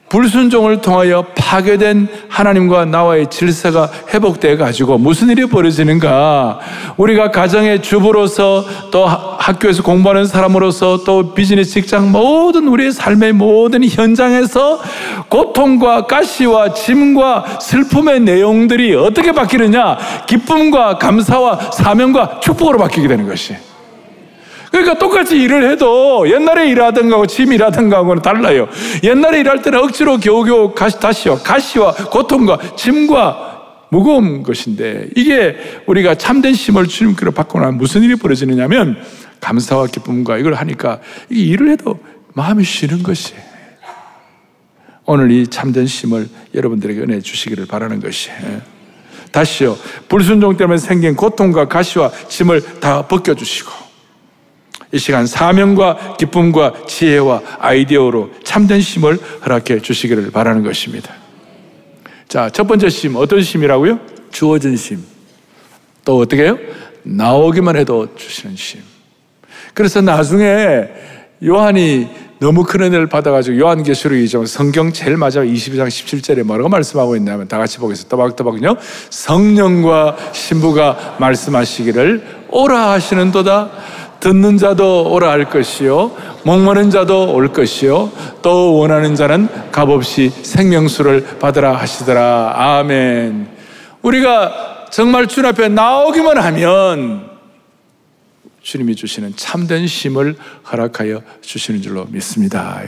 불순종을 0.09 0.81
통하여 0.81 1.25
파괴된 1.37 2.09
하나님과 2.29 2.85
나와의 2.85 3.29
질서가 3.29 3.91
회복되어 4.13 4.57
가지고 4.57 4.99
무슨 4.99 5.31
일이 5.31 5.47
벌어지는가? 5.47 6.61
우리가 6.97 7.31
가정의 7.33 7.83
주부로서 7.83 8.65
또 8.93 9.07
학교에서 9.07 9.83
공부하는 9.83 10.27
사람으로서 10.27 11.03
또 11.05 11.35
비즈니스 11.35 11.73
직장 11.73 12.13
모든 12.13 12.69
우리의 12.69 12.93
삶의 12.93 13.33
모든 13.33 13.85
현장에서 13.85 14.81
고통과 15.29 16.07
가시와 16.07 16.73
짐과 16.73 17.59
슬픔의 17.61 18.21
내용들이 18.21 18.95
어떻게 18.95 19.33
바뀌느냐? 19.33 19.99
기쁨과 20.27 20.99
감사와 20.99 21.73
사명과 21.73 22.41
축복으로 22.41 22.79
바뀌게 22.79 23.09
되는 23.09 23.27
것이. 23.27 23.57
그러니까 24.77 24.99
똑같이 24.99 25.41
일을 25.41 25.71
해도 25.71 26.29
옛날에 26.31 26.69
일하던 26.69 27.09
거하고 27.09 27.27
지금 27.27 27.55
일하던 27.55 27.89
거하고는 27.89 28.21
달라요. 28.21 28.69
옛날에 29.03 29.41
일할 29.41 29.63
때는 29.63 29.79
억지로 29.79 30.19
겨우겨우 30.19 30.75
가시, 30.75 31.01
다시와 31.01 31.39
가시와 31.39 31.93
고통과 31.93 32.59
짐과 32.77 33.87
무거운 33.89 34.43
것인데 34.43 35.09
이게 35.17 35.57
우리가 35.87 36.17
참된 36.17 36.53
힘을 36.53 36.89
주님께로 36.89 37.33
받고 37.33 37.59
나면 37.59 37.79
무슨 37.79 38.03
일이 38.03 38.17
벌어지느냐면 38.17 38.99
감사와 39.41 39.87
기쁨과 39.87 40.37
이걸 40.37 40.53
하니까 40.55 41.01
이 41.31 41.41
일을 41.49 41.71
해도 41.71 41.99
마음이 42.35 42.63
쉬는 42.63 43.03
것이 43.03 43.33
오늘 45.07 45.31
이 45.31 45.47
참된 45.47 45.87
심을 45.87 46.29
여러분들에게 46.55 47.01
은혜 47.01 47.21
주시기를 47.21 47.65
바라는 47.67 48.01
것이. 48.01 48.29
다시요. 49.33 49.79
불순종 50.09 50.57
때문에 50.57 50.77
생긴 50.79 51.15
고통과 51.17 51.67
가시와 51.67 52.11
짐을 52.29 52.81
다 52.81 53.07
벗겨주시고 53.07 53.86
이 54.97 54.99
시간 54.99 55.27
사명과 55.27 56.17
기쁨과 56.17 56.87
지혜와 56.87 57.43
아이디어로 57.59 58.31
참된 58.45 58.81
심을 58.81 59.19
허락해 59.45 59.81
주시기를 59.81 60.31
바라는 60.31 60.63
것입니다. 60.63 61.13
자, 62.29 62.49
첫 62.49 62.67
번째 62.67 62.89
심, 62.89 63.15
어떤 63.17 63.43
심이라고요? 63.43 64.01
주어진 64.31 64.75
심. 64.77 65.05
또 66.05 66.19
어떻게 66.19 66.45
해요? 66.45 66.59
나오기만 67.03 67.77
해도 67.77 68.09
주시는 68.17 68.57
심. 68.57 68.81
그래서 69.75 70.01
나중에 70.01 70.89
요한이 71.45 72.09
너무 72.39 72.65
큰 72.65 72.83
은혜를 72.83 73.07
받아가지고 73.09 73.59
요한계시록 73.59 74.17
2장 74.19 74.47
성경 74.47 74.93
제일 74.93 75.19
마지막 75.19 75.45
22장 75.45 75.89
17절에 75.89 76.43
뭐라고 76.43 76.71
말씀하고 76.71 77.17
있냐면 77.17 77.49
다 77.49 77.59
같이 77.59 77.79
보겠습니다. 77.79 78.17
또박또박요. 78.17 78.77
성령과 79.11 80.17
신부가 80.33 81.17
말씀하시기를 81.19 82.47
오라 82.49 82.93
하시는도다. 82.93 83.71
듣는 84.21 84.59
자도 84.59 85.13
오라 85.13 85.31
할 85.31 85.45
것이요. 85.45 86.13
목마른 86.45 86.91
자도 86.91 87.33
올 87.33 87.53
것이요. 87.53 88.11
또 88.43 88.79
원하는 88.79 89.15
자는 89.15 89.49
값없이 89.71 90.31
생명수를 90.31 91.39
받으라 91.39 91.77
하시더라. 91.77 92.55
아멘. 92.57 93.49
우리가 94.03 94.87
정말 94.91 95.27
주님 95.27 95.51
앞에 95.51 95.69
나오기만 95.69 96.39
하면 96.39 97.31
주님이 98.63 98.97
주시는 98.97 99.35
참된 99.37 99.87
심을 99.87 100.37
허락하여 100.71 101.23
주시는 101.41 101.83
줄로 101.83 102.07
믿습니다. 102.11 102.81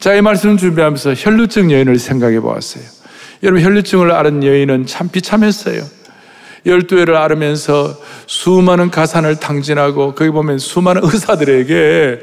자, 0.00 0.14
이 0.14 0.20
말씀 0.20 0.56
준비하면서 0.56 1.14
혈루증 1.14 1.70
여인을 1.70 1.98
생각해 1.98 2.40
보았어요. 2.40 2.82
여러분, 3.44 3.62
혈루증을 3.62 4.10
앓은 4.10 4.42
여인은 4.42 4.86
참 4.86 5.08
비참했어요. 5.08 5.82
열두회를 6.64 7.16
앓으면서 7.16 7.98
수많은 8.26 8.90
가산을 8.90 9.36
탕진하고 9.36 10.14
거기 10.14 10.30
보면 10.30 10.58
수많은 10.58 11.02
의사들에게 11.04 12.20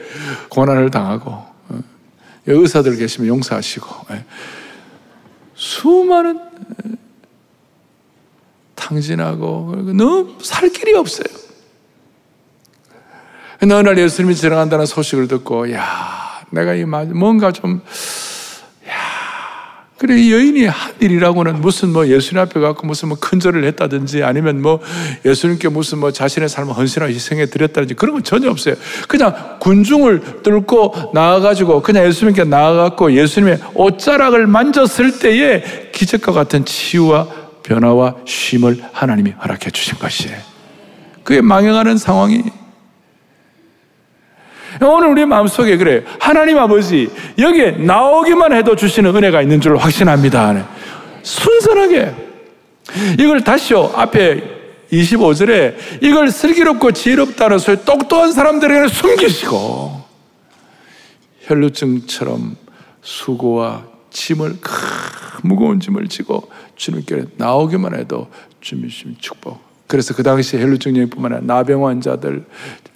고난을 0.49 0.91
당하고 0.91 1.31
어, 1.31 1.79
의사들 2.45 2.95
계시면 2.97 3.27
용서하시고 3.27 4.05
예. 4.11 4.25
수많은 5.55 6.39
탕진하고 8.75 9.75
너무 9.93 10.37
살 10.41 10.69
길이 10.69 10.93
없어요. 10.95 11.27
어느 13.61 13.73
날 13.73 13.97
예수님이 13.97 14.35
지나간다는 14.35 14.85
소식을 14.85 15.27
듣고 15.27 15.71
야 15.73 16.45
내가 16.49 16.73
이 16.75 16.85
뭔가 16.85 17.51
좀 17.51 17.81
그래, 19.99 20.17
이 20.17 20.31
여인이 20.31 20.65
한 20.65 20.93
일이라고는 21.01 21.59
무슨 21.59 21.89
뭐 21.89 22.07
예수님 22.07 22.41
앞에 22.41 22.61
가고 22.61 22.87
무슨 22.87 23.09
뭐 23.09 23.17
큰절을 23.19 23.65
했다든지 23.65 24.23
아니면 24.23 24.61
뭐 24.61 24.79
예수님께 25.25 25.67
무슨 25.67 25.97
뭐 25.97 26.13
자신의 26.13 26.47
삶을 26.47 26.73
헌신하고 26.73 27.11
희생해 27.11 27.47
드렸다든지 27.47 27.95
그런 27.95 28.13
건 28.13 28.23
전혀 28.23 28.49
없어요. 28.49 28.75
그냥 29.09 29.57
군중을 29.59 30.41
뚫고 30.41 31.11
나와가지고 31.13 31.81
그냥 31.81 32.05
예수님께 32.05 32.45
나와갖고 32.45 33.11
예수님의 33.11 33.59
옷자락을 33.73 34.47
만졌을 34.47 35.19
때에 35.19 35.91
기적과 35.91 36.31
같은 36.31 36.63
치유와 36.63 37.27
변화와 37.63 38.15
쉼을 38.25 38.81
하나님이 38.93 39.31
허락해 39.31 39.69
주신 39.69 39.99
것이에요. 39.99 40.37
그게 41.23 41.41
망해가는 41.41 41.97
상황이 41.97 42.43
오늘 44.81 45.09
우리 45.09 45.25
마음속에 45.25 45.77
그래. 45.77 46.03
하나님 46.19 46.57
아버지 46.57 47.09
여기에 47.37 47.71
나오기만 47.71 48.53
해도 48.53 48.75
주시는 48.75 49.15
은혜가 49.15 49.41
있는 49.41 49.61
줄 49.61 49.77
확신합니다. 49.77 50.67
순선하게. 51.23 52.13
이걸 53.19 53.43
다시요. 53.43 53.91
앞에 53.95 54.59
25절에 54.91 55.75
이걸 56.01 56.31
슬기롭고 56.31 56.91
지혜롭다는 56.91 57.59
소리 57.59 57.83
똑똑한 57.85 58.31
사람들에게 58.31 58.87
숨기시고 58.87 60.01
혈루증처럼 61.41 62.55
수고와 63.01 63.83
짐을 64.09 64.57
큰 64.61 64.73
무거운 65.43 65.79
짐을 65.79 66.07
지고 66.07 66.49
주님께 66.75 67.25
나오기만 67.37 67.95
해도 67.95 68.27
주님 68.61 68.89
축복. 69.19 69.59
그래서 69.87 70.13
그 70.13 70.21
당시 70.23 70.57
헬루증령뿐만 70.57 71.33
아니라 71.33 71.55
나병 71.55 71.87
환자들, 71.87 72.45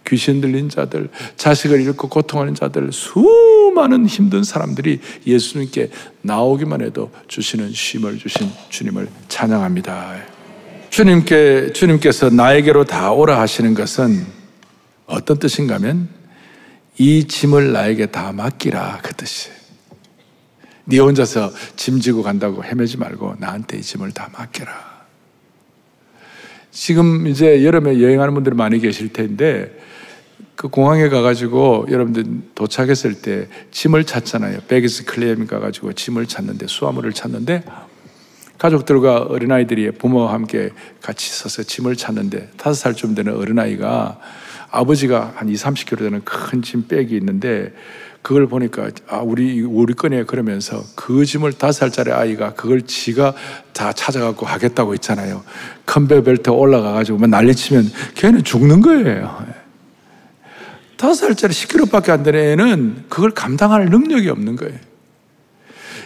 귀신 0.08 0.42
들린 0.42 0.70
자들, 0.70 1.10
자식을 1.38 1.82
잃고 1.82 2.10
고통하는 2.10 2.56
자들, 2.56 2.92
수많은 2.92 4.06
힘든 4.06 4.44
사람들이 4.44 5.00
예수님께 5.26 5.90
나오기만 6.22 6.82
해도 6.82 7.12
주시는 7.28 7.72
쉼을 7.72 8.18
주신 8.18 8.50
주님을 8.70 9.08
찬양합니다. 9.28 10.16
주님께, 10.90 11.74
주님께서 11.74 12.30
나에게로 12.30 12.84
다 12.86 13.12
오라 13.12 13.40
하시는 13.40 13.74
것은 13.74 14.26
어떤 15.06 15.40
뜻인가 15.40 15.76
하면 15.76 16.10
이 16.98 17.28
짐을 17.28 17.72
나에게 17.72 18.08
다 18.08 18.32
맡기라 18.32 19.00
그 19.02 19.14
뜻이에요. 19.16 19.58
네 20.86 21.00
혼자서 21.00 21.52
짐 21.76 22.00
지고 22.00 22.22
간다고 22.22 22.64
헤매지 22.64 22.98
말고 22.98 23.36
나한테 23.40 23.78
이 23.78 23.82
짐을 23.82 24.12
다 24.12 24.30
맡겨라. 24.34 24.94
지금 26.72 27.28
이제 27.28 27.64
여름에 27.64 28.02
여행하는 28.02 28.34
분들이 28.34 28.56
많이 28.56 28.80
계실 28.80 29.14
텐데 29.14 29.72
그 30.56 30.68
공항에 30.68 31.10
가가지고 31.10 31.88
여러분들 31.90 32.26
도착했을 32.56 33.16
때 33.16 33.48
짐을 33.72 34.04
찾잖아요. 34.06 34.60
베기스 34.68 35.06
클레임 35.06 35.48
가가지고 35.48 35.94
짐을 35.94 36.28
찾는데 36.28 36.68
수화물을 36.68 37.12
찾는데 37.14 37.64
가족들과 38.58 39.24
어린아이들이 39.24 39.92
부모와 39.92 40.32
함께 40.34 40.70
같이 41.02 41.32
서서 41.34 41.64
짐을 41.64 41.96
찾는데 41.96 42.52
다섯 42.58 42.76
살쯤 42.76 43.16
되는 43.16 43.36
어린아이가 43.36 44.20
아버지가 44.72 45.34
한 45.36 45.50
2, 45.50 45.54
30kg 45.54 45.98
되는 46.00 46.22
큰 46.24 46.62
짐 46.62 46.88
백이 46.88 47.16
있는데 47.18 47.74
그걸 48.22 48.48
보니까 48.48 48.90
아 49.10 49.18
우리 49.18 49.62
우리 49.62 49.94
꺼내 49.94 50.24
그러면서 50.24 50.82
그 50.96 51.26
짐을 51.26 51.54
다섯 51.54 51.74
살짜리 51.80 52.12
아이가 52.12 52.54
그걸 52.54 52.84
지가 52.84 53.34
다 53.74 53.92
찾아갖고 53.92 54.46
하겠다고 54.46 54.94
했잖아요. 54.94 55.44
컨베 55.86 56.24
벨트 56.24 56.50
올라가가지고 56.50 57.18
막 57.18 57.30
난리치면 57.30 57.92
걔는 58.16 58.44
죽는 58.46 58.82
거예요. 58.82 59.46
다섯 61.04 61.16
살짜리 61.16 61.52
10kg밖에 61.52 62.12
안 62.12 62.24
되는 62.24 62.40
애는 62.40 63.04
그걸 63.10 63.32
감당할 63.32 63.88
능력이 63.88 64.30
없는 64.30 64.56
거예요. 64.56 64.80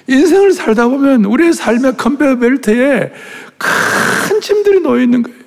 인생을 0.08 0.54
살다 0.54 0.88
보면 0.88 1.26
우리의 1.26 1.54
삶의 1.54 1.98
컨베 1.98 2.40
벨트에 2.40 3.14
큰 3.60 4.42
짐들이 4.42 4.80
놓여 4.80 5.00
있는 5.04 5.22
거예요. 5.22 5.38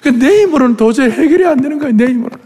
그내 0.00 0.42
힘으로는 0.42 0.76
도저히 0.76 1.10
해결이 1.10 1.44
안 1.44 1.60
되는 1.60 1.80
거예요. 1.80 1.92
내 1.92 2.04
힘으로는. 2.04 2.44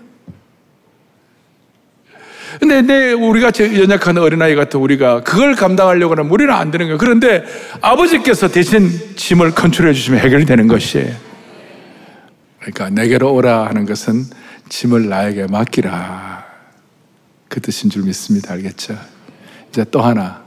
근데 2.60 2.80
내 2.80 3.12
우리가 3.12 3.52
연약한 3.58 4.16
어린아이 4.16 4.54
같은 4.54 4.80
우리가 4.80 5.24
그걸 5.24 5.54
감당하려고 5.54 6.14
하면 6.14 6.30
우리는 6.30 6.50
안 6.50 6.70
되는 6.70 6.86
거예요. 6.86 6.96
그런데 6.96 7.44
아버지께서 7.82 8.48
대신 8.48 8.88
짐을 9.16 9.50
컨트롤해 9.50 9.92
주시면 9.92 10.20
해결이 10.20 10.46
되는 10.46 10.66
것이에요. 10.66 11.14
그러니까 12.60 12.88
내게로 12.88 13.34
오라 13.34 13.66
하는 13.66 13.84
것은 13.84 14.24
짐을 14.68 15.08
나에게 15.08 15.46
맡기라. 15.46 16.46
그 17.48 17.60
뜻인 17.60 17.90
줄 17.90 18.04
믿습니다. 18.04 18.52
알겠죠? 18.52 18.98
이제 19.68 19.84
또 19.90 20.00
하나. 20.00 20.44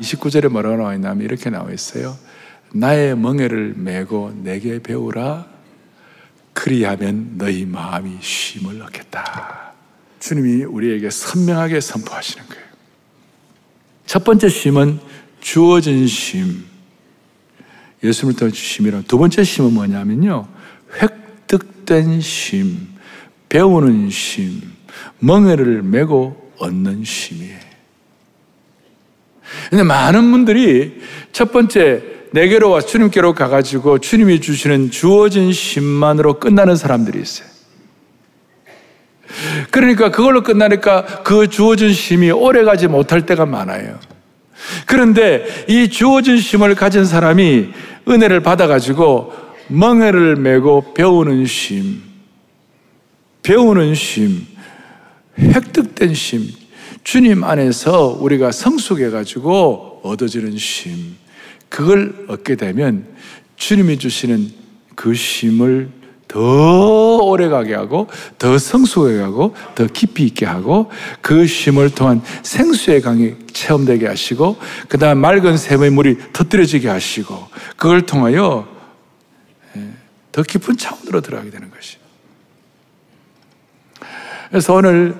29절에 0.00 0.48
뭐라고 0.48 0.76
나와 0.76 0.94
있냐면 0.94 1.24
이렇게 1.24 1.50
나와 1.50 1.70
있어요. 1.70 2.16
나의 2.74 3.16
멍에를 3.16 3.74
메고 3.76 4.32
내게 4.42 4.82
배우라. 4.82 5.46
그리하면 6.52 7.34
너희 7.38 7.64
마음이 7.64 8.18
쉼을 8.20 8.82
얻겠다. 8.82 9.72
주님이 10.20 10.64
우리에게 10.64 11.10
선명하게 11.10 11.80
선포하시는 11.80 12.46
거예요. 12.46 12.62
첫 14.06 14.24
번째 14.24 14.48
쉼은 14.48 15.00
주어진 15.40 16.06
쉼. 16.06 16.64
예수님을 18.02 18.36
통한 18.36 18.52
쉼이란 18.52 19.04
두 19.04 19.16
번째 19.18 19.44
쉼은 19.44 19.72
뭐냐면요. 19.72 20.48
획득된 21.00 22.20
쉼, 22.20 22.76
배우는 23.52 24.08
쉼, 24.08 24.50
멍에를 25.18 25.82
메고 25.82 26.50
얻는 26.56 27.04
쉼이에요. 27.04 27.58
근데 29.68 29.82
많은 29.82 30.30
분들이 30.30 31.02
첫 31.32 31.52
번째 31.52 32.02
내게로 32.30 32.70
와 32.70 32.80
주님께로 32.80 33.34
가가지고 33.34 33.98
주님이 33.98 34.40
주시는 34.40 34.90
주어진 34.90 35.52
쉼만으로 35.52 36.40
끝나는 36.40 36.76
사람들이 36.76 37.20
있어요. 37.20 37.46
그러니까 39.70 40.10
그걸로 40.10 40.42
끝나니까 40.42 41.04
그 41.22 41.46
주어진 41.48 41.92
심이 41.92 42.30
오래 42.30 42.64
가지 42.64 42.88
못할 42.88 43.26
때가 43.26 43.44
많아요. 43.44 43.98
그런데 44.86 45.44
이 45.68 45.90
주어진 45.90 46.38
심을 46.38 46.74
가진 46.74 47.04
사람이 47.04 47.68
은혜를 48.08 48.40
받아가지고 48.40 49.34
멍에를 49.68 50.36
메고 50.36 50.94
배우는 50.94 51.44
심, 51.44 52.11
배우는 53.42 53.94
심, 53.94 54.46
획득된 55.38 56.14
쉼, 56.14 56.52
주님 57.04 57.42
안에서 57.44 58.16
우리가 58.20 58.52
성숙해가지고 58.52 60.00
얻어지는 60.04 60.56
쉼, 60.56 60.92
그걸 61.68 62.26
얻게 62.28 62.54
되면 62.54 63.06
주님이 63.56 63.98
주시는 63.98 64.50
그 64.94 65.14
쉼을 65.14 65.90
더 66.28 67.18
오래 67.18 67.48
가게 67.48 67.74
하고 67.74 68.08
더 68.38 68.56
성숙하게 68.56 69.18
하고 69.18 69.54
더 69.74 69.86
깊이 69.86 70.24
있게 70.24 70.46
하고 70.46 70.90
그 71.20 71.46
쉼을 71.46 71.90
통한 71.90 72.22
생수의 72.42 73.02
강이 73.02 73.34
체험되게 73.52 74.06
하시고 74.06 74.56
그 74.88 74.98
다음 74.98 75.18
맑은 75.18 75.58
샘의 75.58 75.90
물이 75.90 76.16
터뜨려지게 76.32 76.88
하시고 76.88 77.48
그걸 77.76 78.06
통하여 78.06 78.66
예, 79.76 79.90
더 80.30 80.42
깊은 80.42 80.78
차원으로 80.78 81.20
들어가게 81.20 81.50
되는 81.50 81.70
것이. 81.70 82.01
그래서 84.52 84.74
오늘 84.74 85.14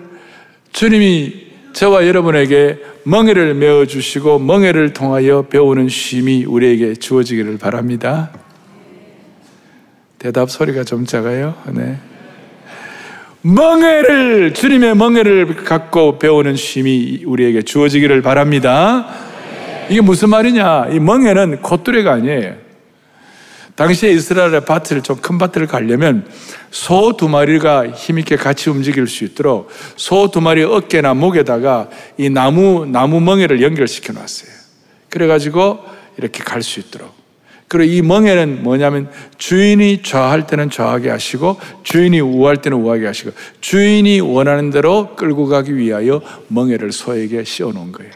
주님이 0.72 1.46
저와 1.72 2.06
여러분에게 2.06 2.76
멍해를 3.04 3.54
메어 3.54 3.86
주시고 3.86 4.38
멍해를 4.38 4.92
통하여 4.92 5.46
배우는 5.48 5.88
쉼이 5.88 6.44
우리에게 6.44 6.94
주어지기를 6.96 7.56
바랍니다. 7.56 8.30
대답 10.18 10.50
소리가 10.50 10.84
좀 10.84 11.06
작아요. 11.06 11.54
네. 11.72 11.96
멍해를 13.40 14.52
주님의 14.52 14.96
멍해를 14.96 15.64
갖고 15.64 16.18
배우는 16.18 16.54
쉼이 16.54 17.24
우리에게 17.24 17.62
주어지기를 17.62 18.20
바랍니다. 18.20 19.08
이게 19.88 20.02
무슨 20.02 20.28
말이냐? 20.28 20.88
이 20.92 21.00
멍해는 21.00 21.62
콧뚜레가 21.62 22.12
아니에요. 22.12 22.56
당시에 23.76 24.10
이스라엘의 24.12 24.64
밭을 24.64 25.02
좀 25.02 25.16
큰 25.22 25.38
밭을 25.38 25.66
가려면 25.66 26.26
소 26.70 27.16
두 27.16 27.28
마리가 27.28 27.88
힘있게 27.90 28.36
같이 28.36 28.70
움직일 28.70 29.06
수 29.06 29.24
있도록 29.24 29.70
소 29.96 30.28
두 30.30 30.40
마리 30.40 30.62
어깨나 30.62 31.14
목에다가 31.14 31.88
이 32.18 32.28
나무 32.28 32.86
나무 32.86 33.20
멍에를 33.20 33.62
연결시켜 33.62 34.12
놨어요. 34.12 34.50
그래가지고 35.08 35.80
이렇게 36.18 36.42
갈 36.44 36.62
수 36.62 36.80
있도록. 36.80 37.12
그리고 37.68 37.90
이 37.90 38.02
멍에는 38.02 38.62
뭐냐면 38.62 39.10
주인이 39.38 40.02
좌할 40.02 40.46
때는 40.46 40.68
좌하게 40.68 41.08
하시고 41.08 41.58
주인이 41.84 42.20
우할 42.20 42.58
때는 42.58 42.76
우하게 42.78 43.06
하시고 43.06 43.30
주인이 43.62 44.20
원하는 44.20 44.68
대로 44.70 45.16
끌고 45.16 45.46
가기 45.46 45.74
위하여 45.78 46.20
멍에를 46.48 46.92
소에게 46.92 47.44
씌워 47.44 47.72
놓은 47.72 47.92
거예요. 47.92 48.12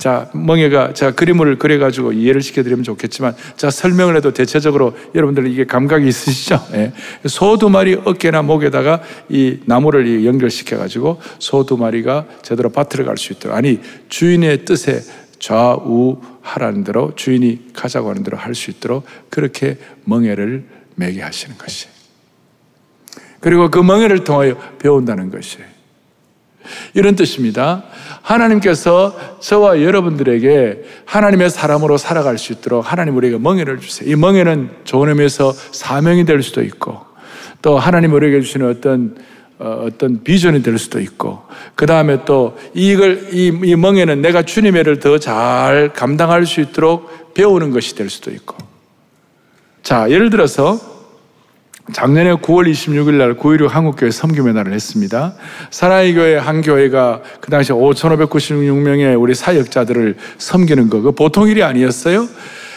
자, 0.00 0.30
멍에가, 0.32 0.94
자, 0.94 1.10
그림을 1.10 1.58
그려가지고 1.58 2.12
이해를 2.12 2.40
시켜드리면 2.40 2.84
좋겠지만, 2.84 3.36
자, 3.58 3.70
설명을 3.70 4.16
해도 4.16 4.32
대체적으로 4.32 4.96
여러분들 5.14 5.46
이게 5.46 5.66
감각이 5.66 6.08
있으시죠? 6.08 6.58
예. 6.72 6.92
소두 7.26 7.68
마리 7.68 8.00
어깨나 8.02 8.40
목에다가 8.40 9.02
이 9.28 9.58
나무를 9.66 10.24
연결시켜가지고 10.24 11.20
소 11.38 11.64
두 11.64 11.76
마리가 11.76 12.24
제대로 12.40 12.70
밭으로 12.70 13.04
갈 13.04 13.18
수 13.18 13.34
있도록. 13.34 13.54
아니, 13.54 13.78
주인의 14.08 14.64
뜻에 14.64 15.02
좌우하라는 15.38 16.82
대로 16.84 17.12
주인이 17.14 17.72
가자고 17.74 18.08
하는 18.08 18.22
대로 18.22 18.38
할 18.38 18.54
수 18.54 18.70
있도록 18.70 19.04
그렇게 19.28 19.76
멍에를 20.04 20.64
매게 20.94 21.20
하시는 21.20 21.58
것이. 21.58 21.88
그리고 23.40 23.70
그 23.70 23.78
멍에를 23.78 24.24
통하여 24.24 24.56
배운다는 24.78 25.30
것이. 25.30 25.58
이런 26.94 27.16
뜻입니다. 27.16 27.84
하나님께서 28.22 29.16
저와 29.40 29.82
여러분들에게 29.82 30.84
하나님의 31.04 31.50
사람으로 31.50 31.96
살아갈 31.96 32.38
수 32.38 32.52
있도록 32.52 32.90
하나님 32.90 33.16
우리에게 33.16 33.38
멍에를 33.38 33.80
주세요. 33.80 34.10
이 34.10 34.16
멍에는 34.16 34.70
좋은 34.84 35.08
의미에서 35.08 35.52
사명이 35.52 36.24
될 36.24 36.42
수도 36.42 36.62
있고 36.62 37.00
또 37.62 37.78
하나님 37.78 38.12
우리에게 38.12 38.40
주시는 38.40 38.68
어떤 38.68 39.16
어, 39.60 39.84
어떤 39.86 40.22
비전이 40.24 40.62
될 40.62 40.78
수도 40.78 41.00
있고, 41.00 41.42
그 41.74 41.84
다음에 41.84 42.24
또 42.24 42.56
이걸, 42.72 43.28
이, 43.30 43.52
이 43.62 43.76
멍에는 43.76 44.22
내가 44.22 44.40
주님의 44.40 44.80
일을 44.80 45.00
더잘 45.00 45.92
감당할 45.92 46.46
수 46.46 46.62
있도록 46.62 47.34
배우는 47.34 47.70
것이 47.70 47.94
될 47.94 48.08
수도 48.08 48.30
있고. 48.30 48.56
자, 49.82 50.08
예를 50.10 50.30
들어서 50.30 50.80
작년에 51.92 52.34
9월 52.34 52.70
26일 52.70 53.14
날 53.14 53.34
9.16 53.34 53.68
한국교회 53.68 54.10
섬김의 54.10 54.54
날을 54.54 54.72
했습니다. 54.72 55.34
사나이 55.70 56.14
교회 56.14 56.36
한 56.36 56.62
교회가 56.62 57.22
그 57.40 57.50
당시 57.50 57.72
5,596명의 57.72 59.20
우리 59.20 59.34
사역자들을 59.34 60.16
섬기는 60.38 60.88
거, 60.88 61.00
그 61.00 61.12
보통 61.12 61.48
일이 61.48 61.62
아니었어요. 61.62 62.28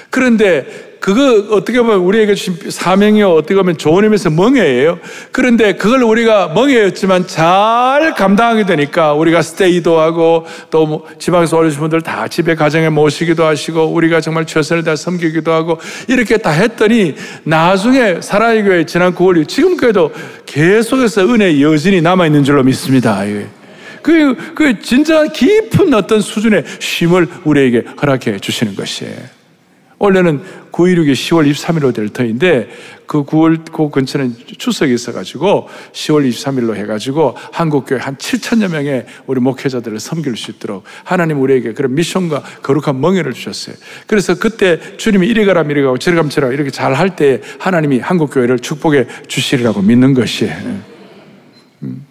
그런데 0.10 0.93
그거 1.04 1.54
어떻게 1.54 1.82
보면 1.82 1.98
우리에게 1.98 2.34
주신 2.34 2.58
사명이요. 2.70 3.34
어떻게 3.34 3.56
보면 3.56 3.78
좋은 3.78 4.06
의미에서 4.06 4.30
멍해예요. 4.30 5.00
그런데 5.34 5.74
그걸 5.74 6.02
우리가 6.02 6.54
멍해였지만 6.56 7.28
잘 7.28 8.14
감당하게 8.16 8.66
되니까 8.66 9.12
우리가 9.14 9.42
스테이도 9.42 10.00
하고 10.00 10.46
또 10.70 11.06
지방에서 11.20 11.60
오신 11.60 11.78
분들 11.78 12.04
다 12.04 12.30
집에 12.30 12.56
가정에 12.56 12.88
모시기도 12.88 13.44
하시고 13.44 13.88
우리가 13.88 14.22
정말 14.22 14.46
최선을 14.46 14.86
다해 14.86 14.96
섬기기도 14.96 15.52
하고 15.52 15.78
이렇게 16.08 16.38
다 16.38 16.52
했더니 16.52 17.16
나중에 17.44 18.22
사랑의 18.22 18.64
교회 18.64 18.86
지난 18.86 19.14
9월 19.14 19.46
지금까지도 19.46 20.14
계속해서 20.46 21.26
은혜의 21.26 21.62
여진이 21.62 22.02
남아있는 22.02 22.46
줄로 22.46 22.64
믿습니다. 22.64 23.26
그, 24.02 24.54
그 24.56 24.80
진짜 24.80 25.28
깊은 25.28 25.94
어떤 25.94 26.22
수준의 26.22 26.64
쉼을 26.80 27.28
우리에게 27.44 27.84
허락해 28.02 28.40
주시는 28.40 28.78
것이에요. 28.78 29.43
원래는 30.04 30.42
916이 30.74 31.14
10월 31.14 31.50
23일로 31.50 31.94
될 31.94 32.10
터인데 32.10 32.68
그 33.06 33.24
9월 33.24 33.72
그 33.72 33.90
근처는 33.90 34.36
추석이 34.58 34.94
있어가지고 34.94 35.70
10월 35.94 36.30
23일로 36.30 36.76
해가지고 36.76 37.38
한국교회 37.54 38.02
한 38.02 38.18
7천여 38.18 38.70
명의 38.70 39.06
우리 39.28 39.40
목회자들을 39.40 39.98
섬길 40.02 40.36
수 40.36 40.52
있도록 40.52 40.84
하나님 41.06 41.42
우리에게 41.42 41.72
그런 41.72 41.96
미션과 41.96 42.44
거룩한 42.64 43.00
멍에를 43.00 43.32
주셨어요. 43.32 43.78
그래서 44.06 44.36
그때 44.38 44.78
주님이 44.98 45.28
이리 45.28 45.46
가라 45.46 45.62
이리 45.62 45.82
가고 45.82 45.98
저리 45.98 46.18
가면 46.18 46.30
저리 46.30 46.54
이렇게 46.54 46.70
잘 46.70 46.94
할 46.94 47.16
때 47.16 47.42
하나님이 47.60 48.00
한국교회를 48.00 48.60
축복해 48.60 49.08
주시리라고 49.28 49.82
믿는 49.82 50.14
것이에요. 50.14 50.82
음. 51.84 52.06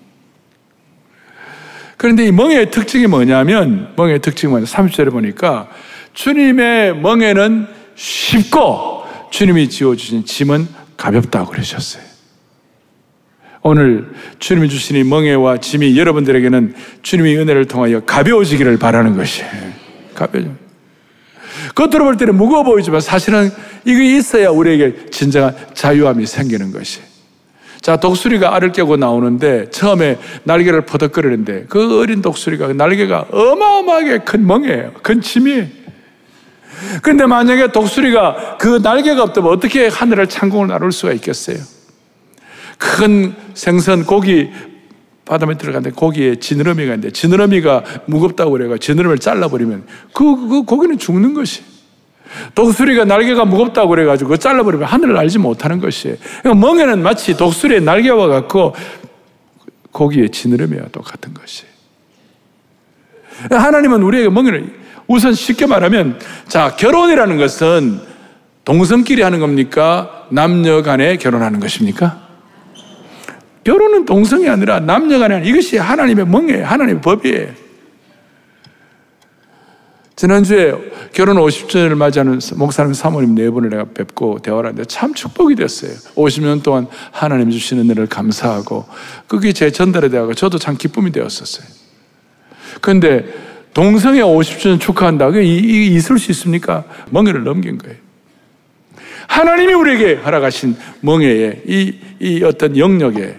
그런데 1.98 2.26
이 2.26 2.32
멍에의 2.32 2.70
특징이 2.70 3.06
뭐냐면 3.06 3.92
멍에의 3.96 4.20
특징이 4.20 4.50
뭐냐 4.50 4.64
30절에 4.66 5.10
보니까 5.10 5.68
주님의 6.14 6.96
멍에는 6.96 7.81
쉽고 8.02 9.04
주님이 9.30 9.68
지어주신 9.68 10.24
짐은 10.24 10.66
가볍다고 10.96 11.52
그러셨어요. 11.52 12.02
오늘 13.62 14.10
주님이 14.40 14.68
주신 14.68 14.96
이 14.96 15.04
멍에와 15.04 15.58
짐이 15.58 15.96
여러분들에게는 15.96 16.74
주님의 17.02 17.38
은혜를 17.38 17.66
통하여 17.66 18.00
가벼워지기를 18.00 18.78
바라는 18.78 19.16
것이에요. 19.16 19.50
가벼워. 20.16 20.56
겉으로 21.76 22.04
볼 22.04 22.16
때는 22.16 22.34
무거워 22.34 22.64
보이지만 22.64 23.00
사실은 23.00 23.50
이게 23.84 24.16
있어야 24.16 24.50
우리에게 24.50 25.10
진정한 25.10 25.54
자유함이 25.72 26.26
생기는 26.26 26.72
것이. 26.72 27.00
자, 27.80 27.96
독수리가 27.96 28.54
알을 28.56 28.72
깨고 28.72 28.96
나오는데 28.96 29.70
처음에 29.70 30.18
날개를 30.42 30.86
퍼덕거리는데 30.86 31.66
그 31.68 32.00
어린 32.00 32.20
독수리가 32.20 32.66
그 32.66 32.72
날개가 32.72 33.26
어마어마하게 33.30 34.18
큰 34.18 34.44
멍이에요. 34.44 34.92
큰 35.02 35.20
짐이에요. 35.20 35.81
그런데 37.02 37.26
만약에 37.26 37.72
독수리가 37.72 38.56
그 38.58 38.80
날개가 38.82 39.22
없다면 39.22 39.50
어떻게 39.50 39.88
하늘을 39.88 40.28
창공을 40.28 40.68
나눌 40.68 40.92
수가 40.92 41.12
있겠어요? 41.12 41.58
큰 42.78 43.34
생선, 43.54 44.04
고기, 44.04 44.50
바다에 45.24 45.54
들어갔는데 45.54 45.94
고기에 45.94 46.36
지느러미가 46.36 46.94
있는데 46.94 47.10
지느러미가 47.10 47.84
무겁다고 48.06 48.50
그래가 48.52 48.76
지느러미를 48.76 49.18
잘라버리면 49.18 49.86
그, 50.12 50.48
그 50.48 50.62
고기는 50.62 50.98
죽는 50.98 51.34
것이. 51.34 51.62
독수리가 52.54 53.04
날개가 53.04 53.44
무겁다고 53.44 53.90
그래가지고 53.90 54.36
잘라버리면 54.36 54.86
하늘을 54.86 55.16
알지 55.16 55.38
못하는 55.38 55.80
것이에요. 55.80 56.16
그러니까 56.42 56.66
멍에는 56.66 57.02
마치 57.02 57.36
독수리의 57.36 57.82
날개와 57.82 58.26
같고 58.26 58.74
고기의 59.92 60.30
지느러미와 60.30 60.86
똑같은 60.92 61.34
것이. 61.34 61.64
하나님은 63.50 64.02
우리에게 64.02 64.28
멍에를 64.28 64.81
우선 65.06 65.34
쉽게 65.34 65.66
말하면, 65.66 66.18
자, 66.48 66.76
결혼이라는 66.76 67.36
것은 67.36 68.00
동성끼리 68.64 69.22
하는 69.22 69.40
겁니까? 69.40 70.26
남녀 70.30 70.82
간에 70.82 71.16
결혼하는 71.16 71.60
것입니까? 71.60 72.28
결혼은 73.64 74.04
동성이 74.04 74.48
아니라 74.48 74.80
남녀 74.80 75.18
간에 75.18 75.42
이것이 75.44 75.78
하나님의 75.78 76.26
멍이에요. 76.26 76.66
하나님의 76.66 77.00
법이에요. 77.00 77.62
지난주에 80.14 80.74
결혼 81.12 81.36
50주년을 81.36 81.94
맞이하는 81.96 82.38
목사님 82.54 82.92
사모님 82.92 83.34
네 83.34 83.50
분을 83.50 83.70
내가 83.70 83.84
뵙고 83.84 84.38
대화를 84.38 84.68
하는데 84.68 84.84
참 84.84 85.14
축복이 85.14 85.56
됐어요. 85.56 85.90
50년 86.14 86.62
동안 86.62 86.86
하나님 87.10 87.50
주시는 87.50 87.84
은혜를 87.84 88.06
감사하고 88.06 88.86
그게 89.26 89.52
제 89.52 89.70
전달에 89.70 90.10
대하고 90.10 90.34
저도 90.34 90.58
참 90.58 90.76
기쁨이 90.76 91.10
되었었어요. 91.10 91.66
그런데 92.80 93.51
동성애 93.74 94.20
50주년 94.20 94.80
축하한다. 94.80 95.30
그게 95.30 95.42
있을 95.42 96.18
수 96.18 96.30
있습니까? 96.32 96.84
멍에를 97.10 97.44
넘긴 97.44 97.78
거예요. 97.78 97.96
하나님이 99.28 99.72
우리에게 99.72 100.14
허락하신 100.16 100.76
멍에에 101.00 101.62
이, 101.66 101.94
이 102.20 102.44
어떤 102.44 102.76
영역에 102.76 103.36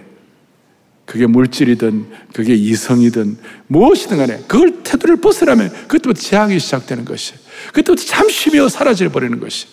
그게 1.06 1.28
물질이든 1.28 2.08
그게 2.34 2.54
이성이든 2.56 3.38
무엇이든 3.68 4.18
간에 4.18 4.40
그걸 4.48 4.82
태도를 4.84 5.18
벗으라면 5.18 5.70
그때부터 5.88 6.20
제약이 6.20 6.58
시작되는 6.60 7.06
것이 7.06 7.34
그때부터 7.74 8.04
참 8.04 8.30
쉼이 8.30 8.70
사라져 8.70 9.10
버리는 9.10 9.40
것이 9.40 9.68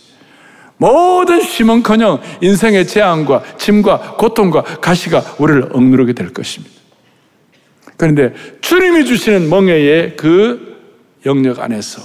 모든 0.77 1.41
쉼은커녕 1.41 2.21
인생의 2.41 2.87
재앙과 2.87 3.43
짐과 3.59 4.17
고통과 4.19 4.63
가시가 4.63 5.37
우리를 5.39 5.71
억누르게 5.73 6.15
될 6.15 6.33
것입니다. 6.33 6.80
그런데 8.01 8.33
주님이 8.63 9.05
주시는 9.05 9.51
멍에의 9.51 10.17
그 10.17 10.81
영역 11.27 11.61
안에서 11.61 12.01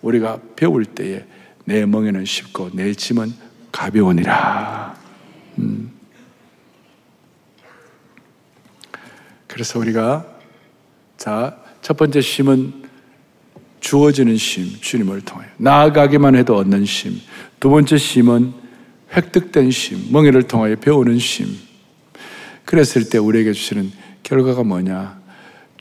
우리가 0.00 0.38
배울 0.54 0.84
때에 0.84 1.24
내 1.64 1.84
멍에는 1.84 2.24
쉽고 2.24 2.70
내 2.72 2.94
짐은 2.94 3.32
가벼우니라. 3.72 4.96
음. 5.58 5.90
그래서 9.48 9.80
우리가 9.80 10.24
자, 11.16 11.58
첫 11.80 11.96
번째 11.96 12.20
쉼은 12.20 12.84
주어지는 13.80 14.36
쉼, 14.36 14.80
주님을 14.80 15.22
통해. 15.22 15.44
나아가기만 15.56 16.36
해도 16.36 16.54
얻는 16.54 16.84
쉼. 16.84 17.14
두 17.58 17.68
번째 17.68 17.98
쉼은 17.98 18.52
획득된 19.12 19.72
쉼, 19.72 19.98
멍에를 20.12 20.44
통하여 20.44 20.76
배우는 20.76 21.18
쉼. 21.18 21.48
그랬을 22.64 23.08
때 23.08 23.18
우리에게 23.18 23.52
주시는 23.52 23.90
결과가 24.22 24.62
뭐냐? 24.62 25.21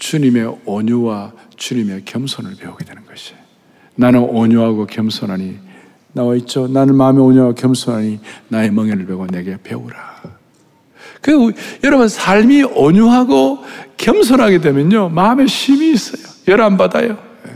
주님의 0.01 0.57
온유와 0.65 1.31
주님의 1.57 2.05
겸손을 2.05 2.55
배우게 2.55 2.83
되는 2.85 3.05
것이. 3.05 3.35
나는 3.95 4.21
온유하고 4.21 4.87
겸손하니 4.87 5.59
나와 6.13 6.35
있죠. 6.37 6.67
나는 6.67 6.95
마음의 6.95 7.23
온유와 7.23 7.53
겸손하니 7.53 8.19
나의 8.47 8.71
멍에를 8.71 9.05
배고 9.05 9.27
내게 9.27 9.57
배우라. 9.61 10.21
그 11.21 11.53
여러분 11.83 12.07
삶이 12.07 12.63
온유하고 12.63 13.59
겸손하게 13.97 14.59
되면요 14.61 15.09
마음에 15.09 15.45
쉼이 15.45 15.93
있어요. 15.93 16.23
열안 16.47 16.77
받아요. 16.77 17.19
예. 17.47 17.51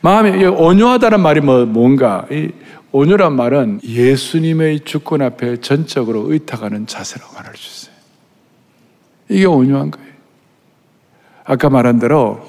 마음에 0.00 0.44
온유하다는 0.44 1.20
말이 1.20 1.40
뭐 1.40 1.64
뭔가 1.66 2.26
이 2.32 2.50
온유란 2.90 3.36
말은 3.36 3.80
예수님의 3.84 4.80
주권 4.80 5.22
앞에 5.22 5.60
전적으로 5.60 6.32
의탁하는 6.32 6.88
자세라고 6.88 7.32
말할 7.32 7.56
수 7.56 7.86
있어요. 7.86 7.96
이게 9.28 9.44
온유한 9.44 9.92
거예요. 9.92 10.07
아까 11.48 11.70
말한 11.70 11.98
대로 11.98 12.46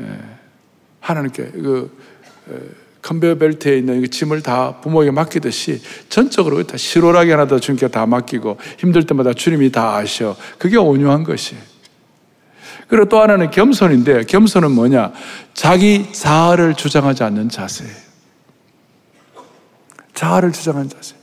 예, 0.00 0.06
하나님께 1.00 1.42
그 1.50 1.90
컨베어 3.02 3.34
벨트에 3.34 3.78
있는 3.78 4.08
짐을 4.08 4.42
다 4.42 4.76
부모에게 4.80 5.10
맡기듯이 5.10 5.82
전적으로 6.08 6.62
다 6.62 6.76
실오라기 6.76 7.32
하나도 7.32 7.58
주님께 7.58 7.88
다 7.88 8.06
맡기고 8.06 8.58
힘들 8.78 9.04
때마다 9.04 9.32
주님이 9.32 9.72
다 9.72 9.96
아셔. 9.96 10.36
그게 10.56 10.76
온유한 10.76 11.24
것이. 11.24 11.56
그리고 12.86 13.06
또 13.06 13.20
하나는 13.20 13.50
겸손인데 13.50 14.24
겸손은 14.24 14.70
뭐냐? 14.70 15.12
자기 15.52 16.12
자아를 16.12 16.74
주장하지 16.74 17.24
않는 17.24 17.48
자세예요. 17.48 17.94
자아를 20.14 20.52
주장하는 20.52 20.88
자세. 20.88 21.16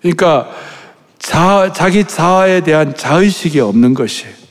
그러니까 0.00 0.50
자, 1.18 1.72
자기 1.72 2.04
자아에 2.04 2.60
대한 2.62 2.94
자의식이 2.94 3.58
없는 3.60 3.94
것이에요. 3.94 4.41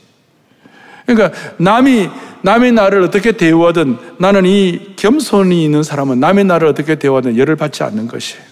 그러니까 1.06 1.38
남이 1.56 2.08
남의 2.42 2.72
나를 2.72 3.02
어떻게 3.02 3.32
대우하든 3.32 3.96
나는 4.18 4.46
이 4.46 4.94
겸손이 4.96 5.64
있는 5.64 5.82
사람은 5.82 6.18
남의 6.20 6.44
나를 6.44 6.68
어떻게 6.68 6.96
대우하든 6.96 7.38
열을 7.38 7.56
받지 7.56 7.82
않는 7.84 8.08
것이에요. 8.08 8.42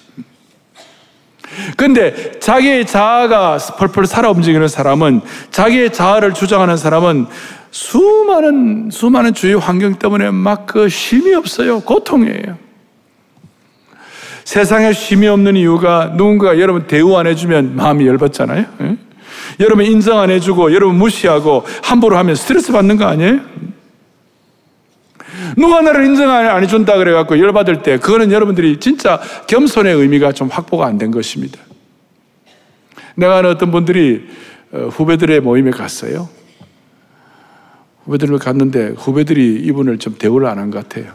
근데 1.77 2.39
자기의 2.39 2.87
자아가 2.87 3.59
펄펄 3.59 4.07
살아 4.07 4.31
움직이는 4.31 4.69
사람은 4.69 5.21
자기의 5.51 5.93
자아를 5.93 6.35
주장하는 6.35 6.77
사람은 6.77 7.27
수많은 7.73 8.91
수많은 8.91 9.35
주위 9.35 9.55
환경 9.55 9.95
때문에 9.99 10.31
막 10.31 10.67
그 10.67 10.89
쉼이 10.89 11.35
없어요. 11.35 11.81
고통이에요. 11.81 12.59
세상에 14.45 14.93
쉼이 14.93 15.27
없는 15.27 15.57
이유가 15.57 16.13
누군가 16.17 16.59
여러분 16.59 16.87
대우 16.87 17.17
안 17.17 17.27
해주면 17.27 17.75
마음이 17.77 18.07
열받잖아요. 18.07 18.65
예? 19.59 19.65
여러분 19.65 19.85
인정 19.85 20.19
안 20.19 20.31
해주고 20.31 20.73
여러분 20.75 20.97
무시하고 20.97 21.65
함부로 21.83 22.17
하면 22.19 22.35
스트레스 22.35 22.73
받는 22.73 22.97
거 22.97 23.07
아니에요? 23.07 23.41
누가 25.57 25.81
나를 25.81 26.05
인정 26.07 26.31
안 26.31 26.63
해준다 26.63 26.97
그래갖고 26.99 27.39
열받을 27.39 27.83
때 27.83 27.99
그거는 27.99 28.31
여러분들이 28.31 28.79
진짜 28.79 29.21
겸손의 29.47 29.95
의미가 29.95 30.33
좀 30.33 30.49
확보가 30.49 30.87
안 30.87 30.99
된 30.99 31.11
것입니다. 31.11 31.59
내가 33.17 33.39
아는 33.39 33.51
어떤 33.51 33.71
분들이 33.71 34.29
어, 34.73 34.89
후배들의 34.93 35.41
모임에 35.41 35.71
갔어요. 35.71 36.29
후배들을 38.05 38.39
갔는데 38.39 38.95
후배들이 38.97 39.61
이분을 39.65 39.99
좀 39.99 40.17
대우를 40.19 40.47
안 40.47 40.59
한 40.59 40.71
것 40.71 40.89
같아요. 40.89 41.13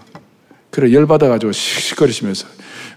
그래 0.69 0.91
열받아가지고 0.91 1.51
씩씩거리시면서 1.51 2.47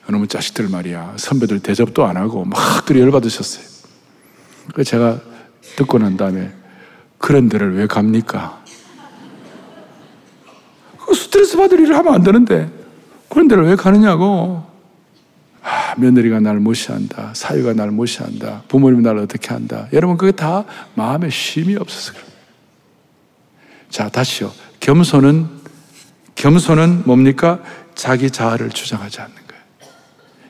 너무 0.08 0.26
자식들 0.26 0.68
말이야 0.68 1.14
선배들 1.16 1.60
대접도 1.60 2.04
안 2.06 2.16
하고 2.16 2.44
막 2.44 2.84
그리 2.86 3.00
열받으셨어요. 3.00 3.77
그 4.74 4.84
제가 4.84 5.20
듣고 5.76 5.98
난 5.98 6.16
다음에 6.16 6.52
그런 7.18 7.48
데를 7.48 7.76
왜 7.76 7.86
갑니까? 7.86 8.62
그 11.06 11.14
스트레스 11.14 11.56
받을 11.56 11.80
일을 11.80 11.96
하면 11.96 12.14
안 12.14 12.22
되는데 12.22 12.70
그런 13.28 13.48
데를 13.48 13.64
왜 13.64 13.76
가느냐고. 13.76 14.66
아, 15.62 15.94
며느리가 15.98 16.40
날 16.40 16.60
무시한다. 16.60 17.32
사위가 17.34 17.74
날 17.74 17.90
무시한다. 17.90 18.62
부모님이 18.68 19.02
날 19.02 19.18
어떻게 19.18 19.48
한다. 19.48 19.88
여러분 19.92 20.16
그게 20.16 20.32
다 20.32 20.64
마음에 20.94 21.28
쉼이 21.28 21.76
없어서 21.76 22.12
그래요. 22.12 22.26
자 23.90 24.08
다시요. 24.08 24.52
겸손은 24.80 25.46
겸손은 26.36 27.02
뭡니까? 27.04 27.60
자기 27.94 28.30
자아를 28.30 28.70
주장하지 28.70 29.20
않는 29.20 29.34
거예요. 29.34 29.62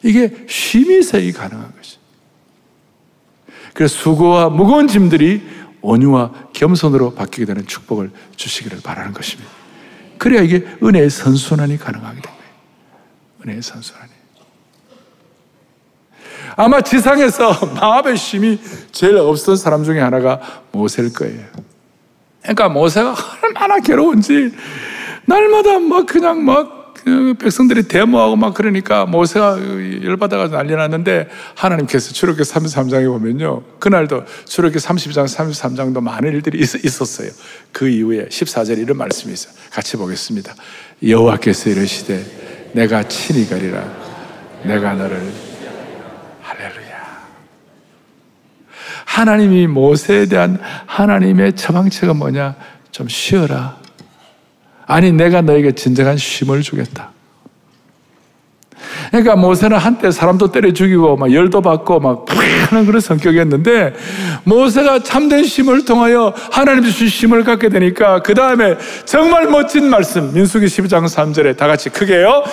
이게 0.02 0.46
쉼이 0.48 1.00
있어야 1.00 1.33
가능한 1.33 1.72
것이. 1.76 1.97
그래서 3.79 3.97
수고와 3.97 4.49
무거운 4.49 4.88
짐들이 4.88 5.41
온유와 5.83 6.33
겸손으로 6.53 7.14
바뀌게 7.14 7.45
되는 7.45 7.64
축복을 7.64 8.11
주시기를 8.35 8.81
바라는 8.83 9.12
것입니다. 9.12 9.49
그래야 10.19 10.43
이게 10.43 10.67
은혜의 10.83 11.09
선순환이 11.09 11.79
가능하게 11.79 12.21
된 12.21 12.23
거예요. 12.23 12.53
은혜의 13.45 13.62
선순환이. 13.62 14.11
아마 16.57 16.81
지상에서 16.81 17.53
마음의 17.81 18.17
힘이 18.17 18.61
제일 18.91 19.17
없었던 19.17 19.55
사람 19.55 19.85
중에 19.85 20.01
하나가 20.01 20.41
모세일 20.73 21.12
거예요. 21.12 21.47
그러니까 22.43 22.69
모세가 22.69 23.14
얼마나 23.45 23.79
괴로운지 23.79 24.57
날마다 25.25 25.79
막 25.79 26.05
그냥 26.05 26.45
막그 26.45 26.78
백성들이 27.38 27.88
데모하고 27.88 28.37
막 28.37 28.55
그러니까 28.55 29.07
모세가 29.07 29.59
열받아가지고 30.05 30.57
난리 30.57 30.75
났는데 30.75 31.29
하나님께서 31.55 32.12
출애굽기 32.12 32.51
33장에 32.51 33.07
보면요. 33.07 33.62
그날도 33.79 34.25
출애굽기 34.44 34.85
32장, 34.85 35.25
33장도 35.27 36.01
많은 36.01 36.33
일들이 36.33 36.59
있, 36.59 36.75
었어요 37.01 37.31
그 37.73 37.88
이후에 37.88 38.29
14절에 38.29 38.79
이런 38.79 38.97
말씀이 38.97 39.33
있어요. 39.33 39.55
같이 39.71 39.97
보겠습니다. 39.97 40.55
여호와께서 41.07 41.71
이르시되 41.71 42.71
내가 42.73 43.07
친히 43.09 43.49
가리라. 43.49 43.85
내가 44.64 44.94
너를 44.94 45.23
할렐루야. 46.42 46.99
하나님이 49.05 49.66
모세에 49.66 50.27
대한 50.27 50.59
하나님의 50.87 51.55
처방책은 51.57 52.16
뭐냐? 52.16 52.57
좀 52.90 53.09
쉬어라. 53.09 53.79
아니, 54.88 55.12
내가 55.12 55.42
너에게 55.42 55.72
진정한 55.72 56.16
쉼을 56.16 56.62
주겠다. 56.62 57.11
그러니까 59.11 59.37
모세는 59.37 59.77
한때 59.77 60.11
사람도 60.11 60.51
때려 60.51 60.72
죽이고 60.72 61.16
막 61.16 61.33
열도 61.33 61.61
받고 61.61 62.01
막 62.01 62.27
하는 62.68 62.87
그런 62.87 63.01
성격이었는데 63.01 63.94
모세가 64.44 65.03
참된 65.03 65.44
쉼을 65.44 65.85
통하여 65.85 66.33
하나님 66.51 66.85
주신 66.85 67.09
쉼을 67.09 67.44
갖게 67.44 67.68
되니까 67.68 68.22
그 68.22 68.35
다음에 68.35 68.77
정말 69.05 69.46
멋진 69.46 69.88
말씀 69.88 70.33
민수기 70.33 70.66
12장 70.66 71.05
3절에 71.07 71.57
다 71.57 71.66
같이 71.66 71.90
크게요. 71.90 72.44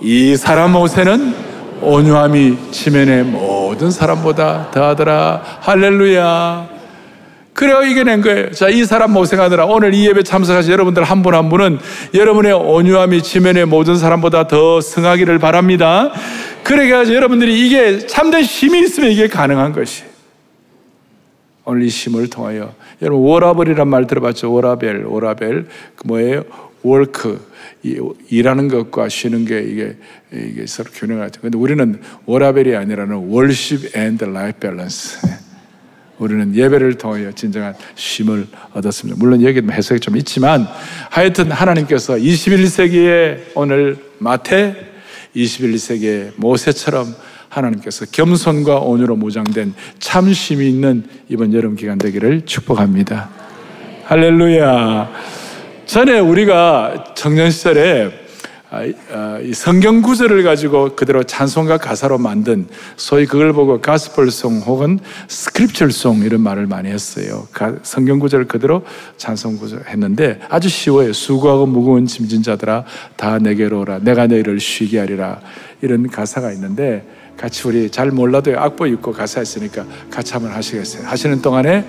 이 0.00 0.36
사람 0.36 0.72
모세는 0.72 1.34
온유함이 1.80 2.70
지면의 2.70 3.24
모든 3.24 3.90
사람보다 3.90 4.70
더하더라. 4.72 5.42
할렐루야. 5.60 6.73
그래야 7.54 7.82
이겨낸 7.82 8.20
거예요. 8.20 8.50
자, 8.50 8.68
이 8.68 8.84
사람 8.84 9.12
모생하느라 9.12 9.64
오늘 9.66 9.94
이 9.94 10.06
예배 10.08 10.24
참석하신 10.24 10.72
여러분들 10.72 11.04
한 11.04 11.22
분한 11.22 11.44
한 11.44 11.48
분은 11.48 11.78
여러분의 12.12 12.52
온유함이 12.52 13.22
지면의 13.22 13.66
모든 13.66 13.96
사람보다 13.96 14.48
더 14.48 14.80
승하기를 14.80 15.38
바랍니다. 15.38 16.12
그래가 16.64 17.08
여러분들이 17.08 17.64
이게 17.64 18.06
참된 18.06 18.42
힘이 18.42 18.80
있으면 18.80 19.12
이게 19.12 19.28
가능한 19.28 19.72
것이. 19.72 20.02
오늘 21.64 21.84
이 21.84 21.88
힘을 21.88 22.28
통하여 22.28 22.74
여러분 23.00 23.24
워라벨이란 23.24 23.86
말 23.88 24.06
들어봤죠? 24.06 24.52
워라벨, 24.52 25.04
워라벨 25.06 25.66
그 25.94 26.06
뭐예요? 26.06 26.44
work 26.82 27.40
일하는 28.28 28.68
것과 28.68 29.08
쉬는 29.08 29.44
게 29.46 29.60
이게 29.60 29.96
이게 30.32 30.66
서로 30.66 30.90
균형하죠. 30.92 31.40
근데 31.40 31.56
우리는 31.56 32.00
워라밸이 32.26 32.74
아니라는 32.74 33.28
worship 33.30 33.96
and 33.96 34.24
life 34.24 34.58
balance. 34.58 35.43
우리는 36.18 36.54
예배를 36.54 36.94
통하여 36.94 37.32
진정한 37.32 37.74
쉼을 37.94 38.46
얻었습니다. 38.72 39.18
물론 39.18 39.42
여기 39.42 39.60
해석이 39.60 40.00
좀 40.00 40.16
있지만 40.16 40.66
하여튼 41.10 41.50
하나님께서 41.50 42.14
21세기에 42.14 43.38
오늘 43.54 43.96
마태 44.18 44.76
21세기의 45.34 46.32
모세처럼 46.36 47.14
하나님께서 47.48 48.06
겸손과 48.10 48.78
온유로 48.78 49.16
무장된 49.16 49.74
참쉼이 49.98 50.68
있는 50.68 51.04
이번 51.28 51.52
여름 51.52 51.76
기간 51.76 51.98
되기를 51.98 52.46
축복합니다. 52.46 53.30
할렐루야. 54.04 55.10
전에 55.86 56.18
우리가 56.18 57.14
청년 57.14 57.50
시절에 57.50 58.23
성경 59.54 60.02
구절을 60.02 60.42
가지고 60.42 60.96
그대로 60.96 61.22
찬송가 61.22 61.78
가사로 61.78 62.18
만든 62.18 62.66
소위 62.96 63.26
그걸 63.26 63.52
보고 63.52 63.80
가스펠송 63.80 64.60
혹은 64.60 64.98
스크립처송 65.28 66.20
이런 66.20 66.40
말을 66.40 66.66
많이 66.66 66.88
했어요. 66.90 67.46
성경 67.82 68.18
구절을 68.18 68.46
그대로 68.46 68.82
찬송 69.16 69.58
구절 69.58 69.84
했는데 69.88 70.40
아주 70.48 70.68
쉬워요. 70.68 71.12
수고하고 71.12 71.66
무거운 71.66 72.06
짐진 72.06 72.42
자들아 72.42 72.84
다 73.16 73.38
내게로 73.38 73.80
오라. 73.80 73.98
내가 74.00 74.26
너희를 74.26 74.60
쉬게 74.60 74.98
하리라. 74.98 75.40
이런 75.82 76.08
가사가 76.08 76.52
있는데 76.52 77.06
같이 77.36 77.66
우리 77.66 77.90
잘 77.90 78.10
몰라도 78.10 78.58
악보 78.58 78.86
읽고 78.86 79.12
가사 79.12 79.42
있으니까 79.42 79.84
같이 80.08 80.32
한번 80.32 80.52
하시겠어요? 80.52 81.06
하시는 81.06 81.42
동안에 81.42 81.84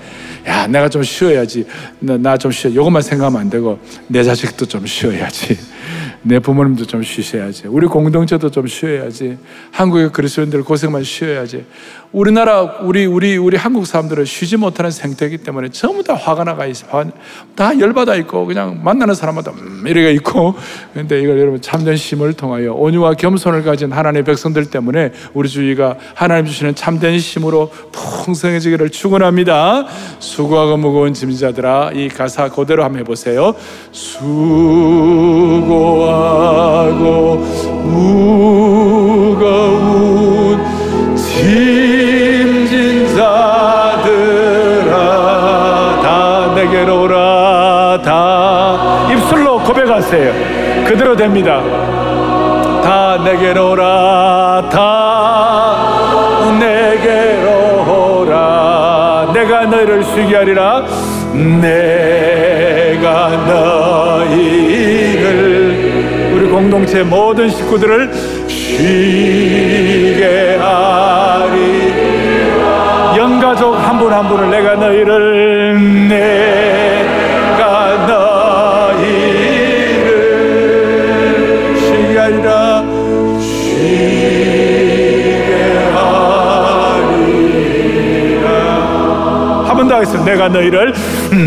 야 0.47 0.67
내가 0.67 0.89
좀 0.89 1.03
쉬어야지 1.03 1.65
나 1.99 2.35
좀 2.37 2.51
쉬어 2.51 2.71
이것만 2.71 3.01
생각하면 3.03 3.41
안 3.41 3.49
되고 3.49 3.79
내 4.07 4.23
자식도 4.23 4.65
좀 4.65 4.85
쉬어야지 4.85 5.57
내 6.27 6.39
부모님도 6.39 6.85
좀 6.85 7.03
쉬셔야지. 7.03 7.67
우리 7.67 7.85
공동체도 7.85 8.49
좀 8.49 8.65
쉬어야지. 8.65 9.37
한국의 9.69 10.11
그리스도인들 10.11 10.63
고생만 10.63 11.03
쉬어야지. 11.03 11.65
우리나라 12.11 12.61
우리 12.81 13.05
우리 13.05 13.37
우리 13.37 13.57
한국 13.57 13.85
사람들은 13.85 14.25
쉬지 14.25 14.57
못하는 14.57 14.89
생태이기 14.89 15.37
때문에 15.39 15.69
전부 15.69 16.01
다 16.01 16.15
화가 16.15 16.43
나가 16.43 16.65
있어. 16.65 16.87
화, 16.89 17.05
다 17.53 17.79
열받아 17.79 18.15
있고 18.15 18.47
그냥 18.47 18.81
만나는 18.83 19.13
사람마다 19.13 19.51
음, 19.51 19.83
이래가 19.85 20.09
있고. 20.09 20.55
근데 20.95 21.21
이걸 21.21 21.39
여러분 21.39 21.61
참된 21.61 21.95
심을 21.95 22.33
통하여 22.33 22.73
온유와 22.73 23.13
겸손을 23.13 23.61
가진 23.63 23.91
하나님의 23.91 24.23
백성들 24.23 24.71
때문에 24.71 25.11
우리 25.35 25.47
주위가 25.47 25.97
하나님 26.15 26.47
주시는 26.47 26.73
참된 26.73 27.19
심으로 27.19 27.69
풍성해지기를 27.91 28.89
축원합니다. 28.89 29.85
수고하고 30.17 30.77
무거운 30.77 31.13
짐자들아 31.13 31.91
이 31.93 32.07
가사 32.07 32.49
그대로 32.49 32.83
한번 32.83 33.01
해 33.01 33.03
보세요. 33.03 33.53
수고하 33.91 34.95
무거운 39.15 40.65
짐진 41.15 43.07
자들아 43.15 44.91
다 46.01 46.53
내게로 46.55 47.03
오라 47.03 48.01
다 48.03 49.07
입술로 49.11 49.59
고백하세요. 49.59 50.33
그대로 50.85 51.15
됩니다. 51.15 51.61
다 52.83 53.17
내게로 53.23 53.71
오라 53.71 54.69
다 54.69 54.77
내게로 56.59 58.21
오라 58.21 59.31
내가 59.33 59.65
너희를 59.65 60.03
쉬게 60.03 60.35
하리라. 60.35 60.83
내가 61.61 63.29
너 63.47 63.74
공동체 66.75 67.03
모든 67.03 67.49
식구들을 67.49 68.11
쉬게 68.49 70.23
하리. 70.59 71.93
영가족 73.17 73.75
한 73.75 73.97
분 73.97 74.11
한 74.11 74.27
분을 74.27 74.49
내가 74.49 74.75
너희를 74.75 75.79
하겠습니다. 89.95 90.25
내가 90.25 90.49
너희를 90.49 90.93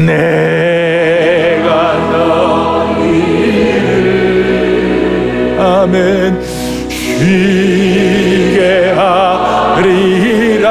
내 0.07 0.68
아멘. 5.89 6.43
쉬게 6.91 8.93
하리라. 8.95 10.69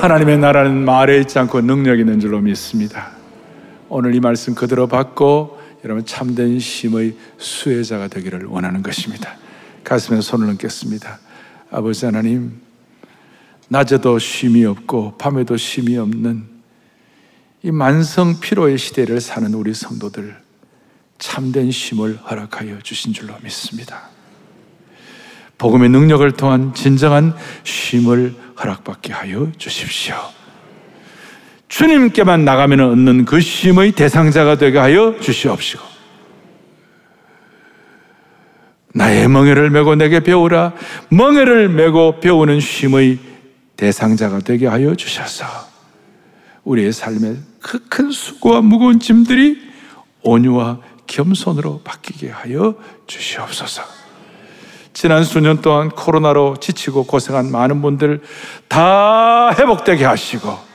하나님의 0.00 0.38
나라는 0.38 0.84
말에 0.84 1.18
있지 1.20 1.38
않고 1.38 1.62
능력 1.62 1.98
있는 1.98 2.20
줄로 2.20 2.40
믿습니다. 2.40 3.08
오늘 3.88 4.14
이 4.14 4.20
말씀 4.20 4.54
그대로 4.54 4.86
받고 4.86 5.57
여러분 5.88 6.04
참된 6.04 6.60
심의 6.60 7.16
수혜자가 7.38 8.08
되기를 8.08 8.44
원하는 8.44 8.82
것입니다. 8.82 9.38
가슴에 9.82 10.20
손을 10.20 10.46
얹겠습니다. 10.50 11.18
아버지 11.70 12.04
하나님, 12.04 12.60
낮에도 13.68 14.18
쉼이 14.18 14.66
없고 14.66 15.16
밤에도 15.16 15.56
쉼이 15.56 15.96
없는 15.96 16.44
이 17.62 17.70
만성 17.70 18.38
피로의 18.38 18.76
시대를 18.76 19.22
사는 19.22 19.52
우리 19.54 19.72
성도들 19.72 20.36
참된 21.16 21.70
쉼을 21.70 22.18
허락하여 22.18 22.80
주신 22.82 23.14
줄로 23.14 23.32
믿습니다. 23.42 24.10
복음의 25.56 25.88
능력을 25.88 26.30
통한 26.32 26.74
진정한 26.74 27.34
쉼을 27.64 28.36
허락받게 28.58 29.14
하여 29.14 29.50
주십시오. 29.56 30.37
주님께만 31.68 32.44
나가면 32.44 32.80
얻는 32.80 33.24
그 33.24 33.40
쉼의 33.40 33.92
대상자가 33.92 34.56
되게 34.56 34.78
하여 34.78 35.18
주시옵시고 35.20 35.82
나의 38.94 39.28
멍에를 39.28 39.70
메고 39.70 39.94
내게 39.94 40.20
배우라 40.20 40.72
멍에를 41.10 41.68
메고 41.68 42.20
배우는 42.20 42.60
쉼의 42.60 43.18
대상자가 43.76 44.40
되게 44.40 44.66
하여 44.66 44.94
주셔서 44.94 45.44
우리의 46.64 46.92
삶에 46.92 47.36
그큰 47.60 48.10
수고와 48.10 48.60
무거운 48.60 48.98
짐들이 48.98 49.60
온유와 50.22 50.80
겸손으로 51.06 51.80
바뀌게 51.84 52.28
하여 52.28 52.74
주시옵소서. 53.06 53.82
지난 54.92 55.22
수년 55.24 55.62
동안 55.62 55.88
코로나로 55.90 56.56
지치고 56.60 57.04
고생한 57.04 57.50
많은 57.50 57.80
분들 57.82 58.20
다 58.66 59.54
회복되게 59.54 60.04
하시고 60.04 60.67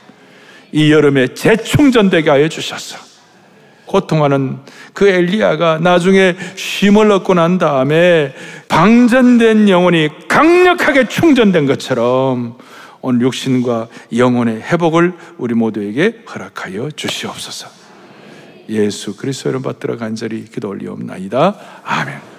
이 0.74 0.90
여름에 0.90 1.34
재충전되게 1.34 2.28
하여 2.28 2.48
주셨어. 2.48 2.98
고통하는 3.86 4.58
그 4.92 5.06
엘리야가 5.06 5.78
나중에 5.78 6.34
쉼을 6.56 7.12
얻고 7.12 7.34
난 7.34 7.58
다음에 7.58 8.34
방전된 8.68 9.68
영혼이 9.68 10.08
강력하게 10.26 11.06
충전된 11.06 11.66
것처럼 11.66 12.58
오늘 13.02 13.20
육신과 13.20 13.86
영혼의 14.16 14.62
회복을 14.62 15.12
우리 15.38 15.54
모두에게 15.54 16.24
허락하여 16.28 16.90
주시옵소서. 16.96 17.68
예수 18.70 19.16
그리스도 19.16 19.50
이름 19.50 19.62
받들어 19.62 19.96
간절히 19.96 20.44
기도 20.44 20.70
올리옵나이다. 20.70 21.54
아멘. 21.84 22.33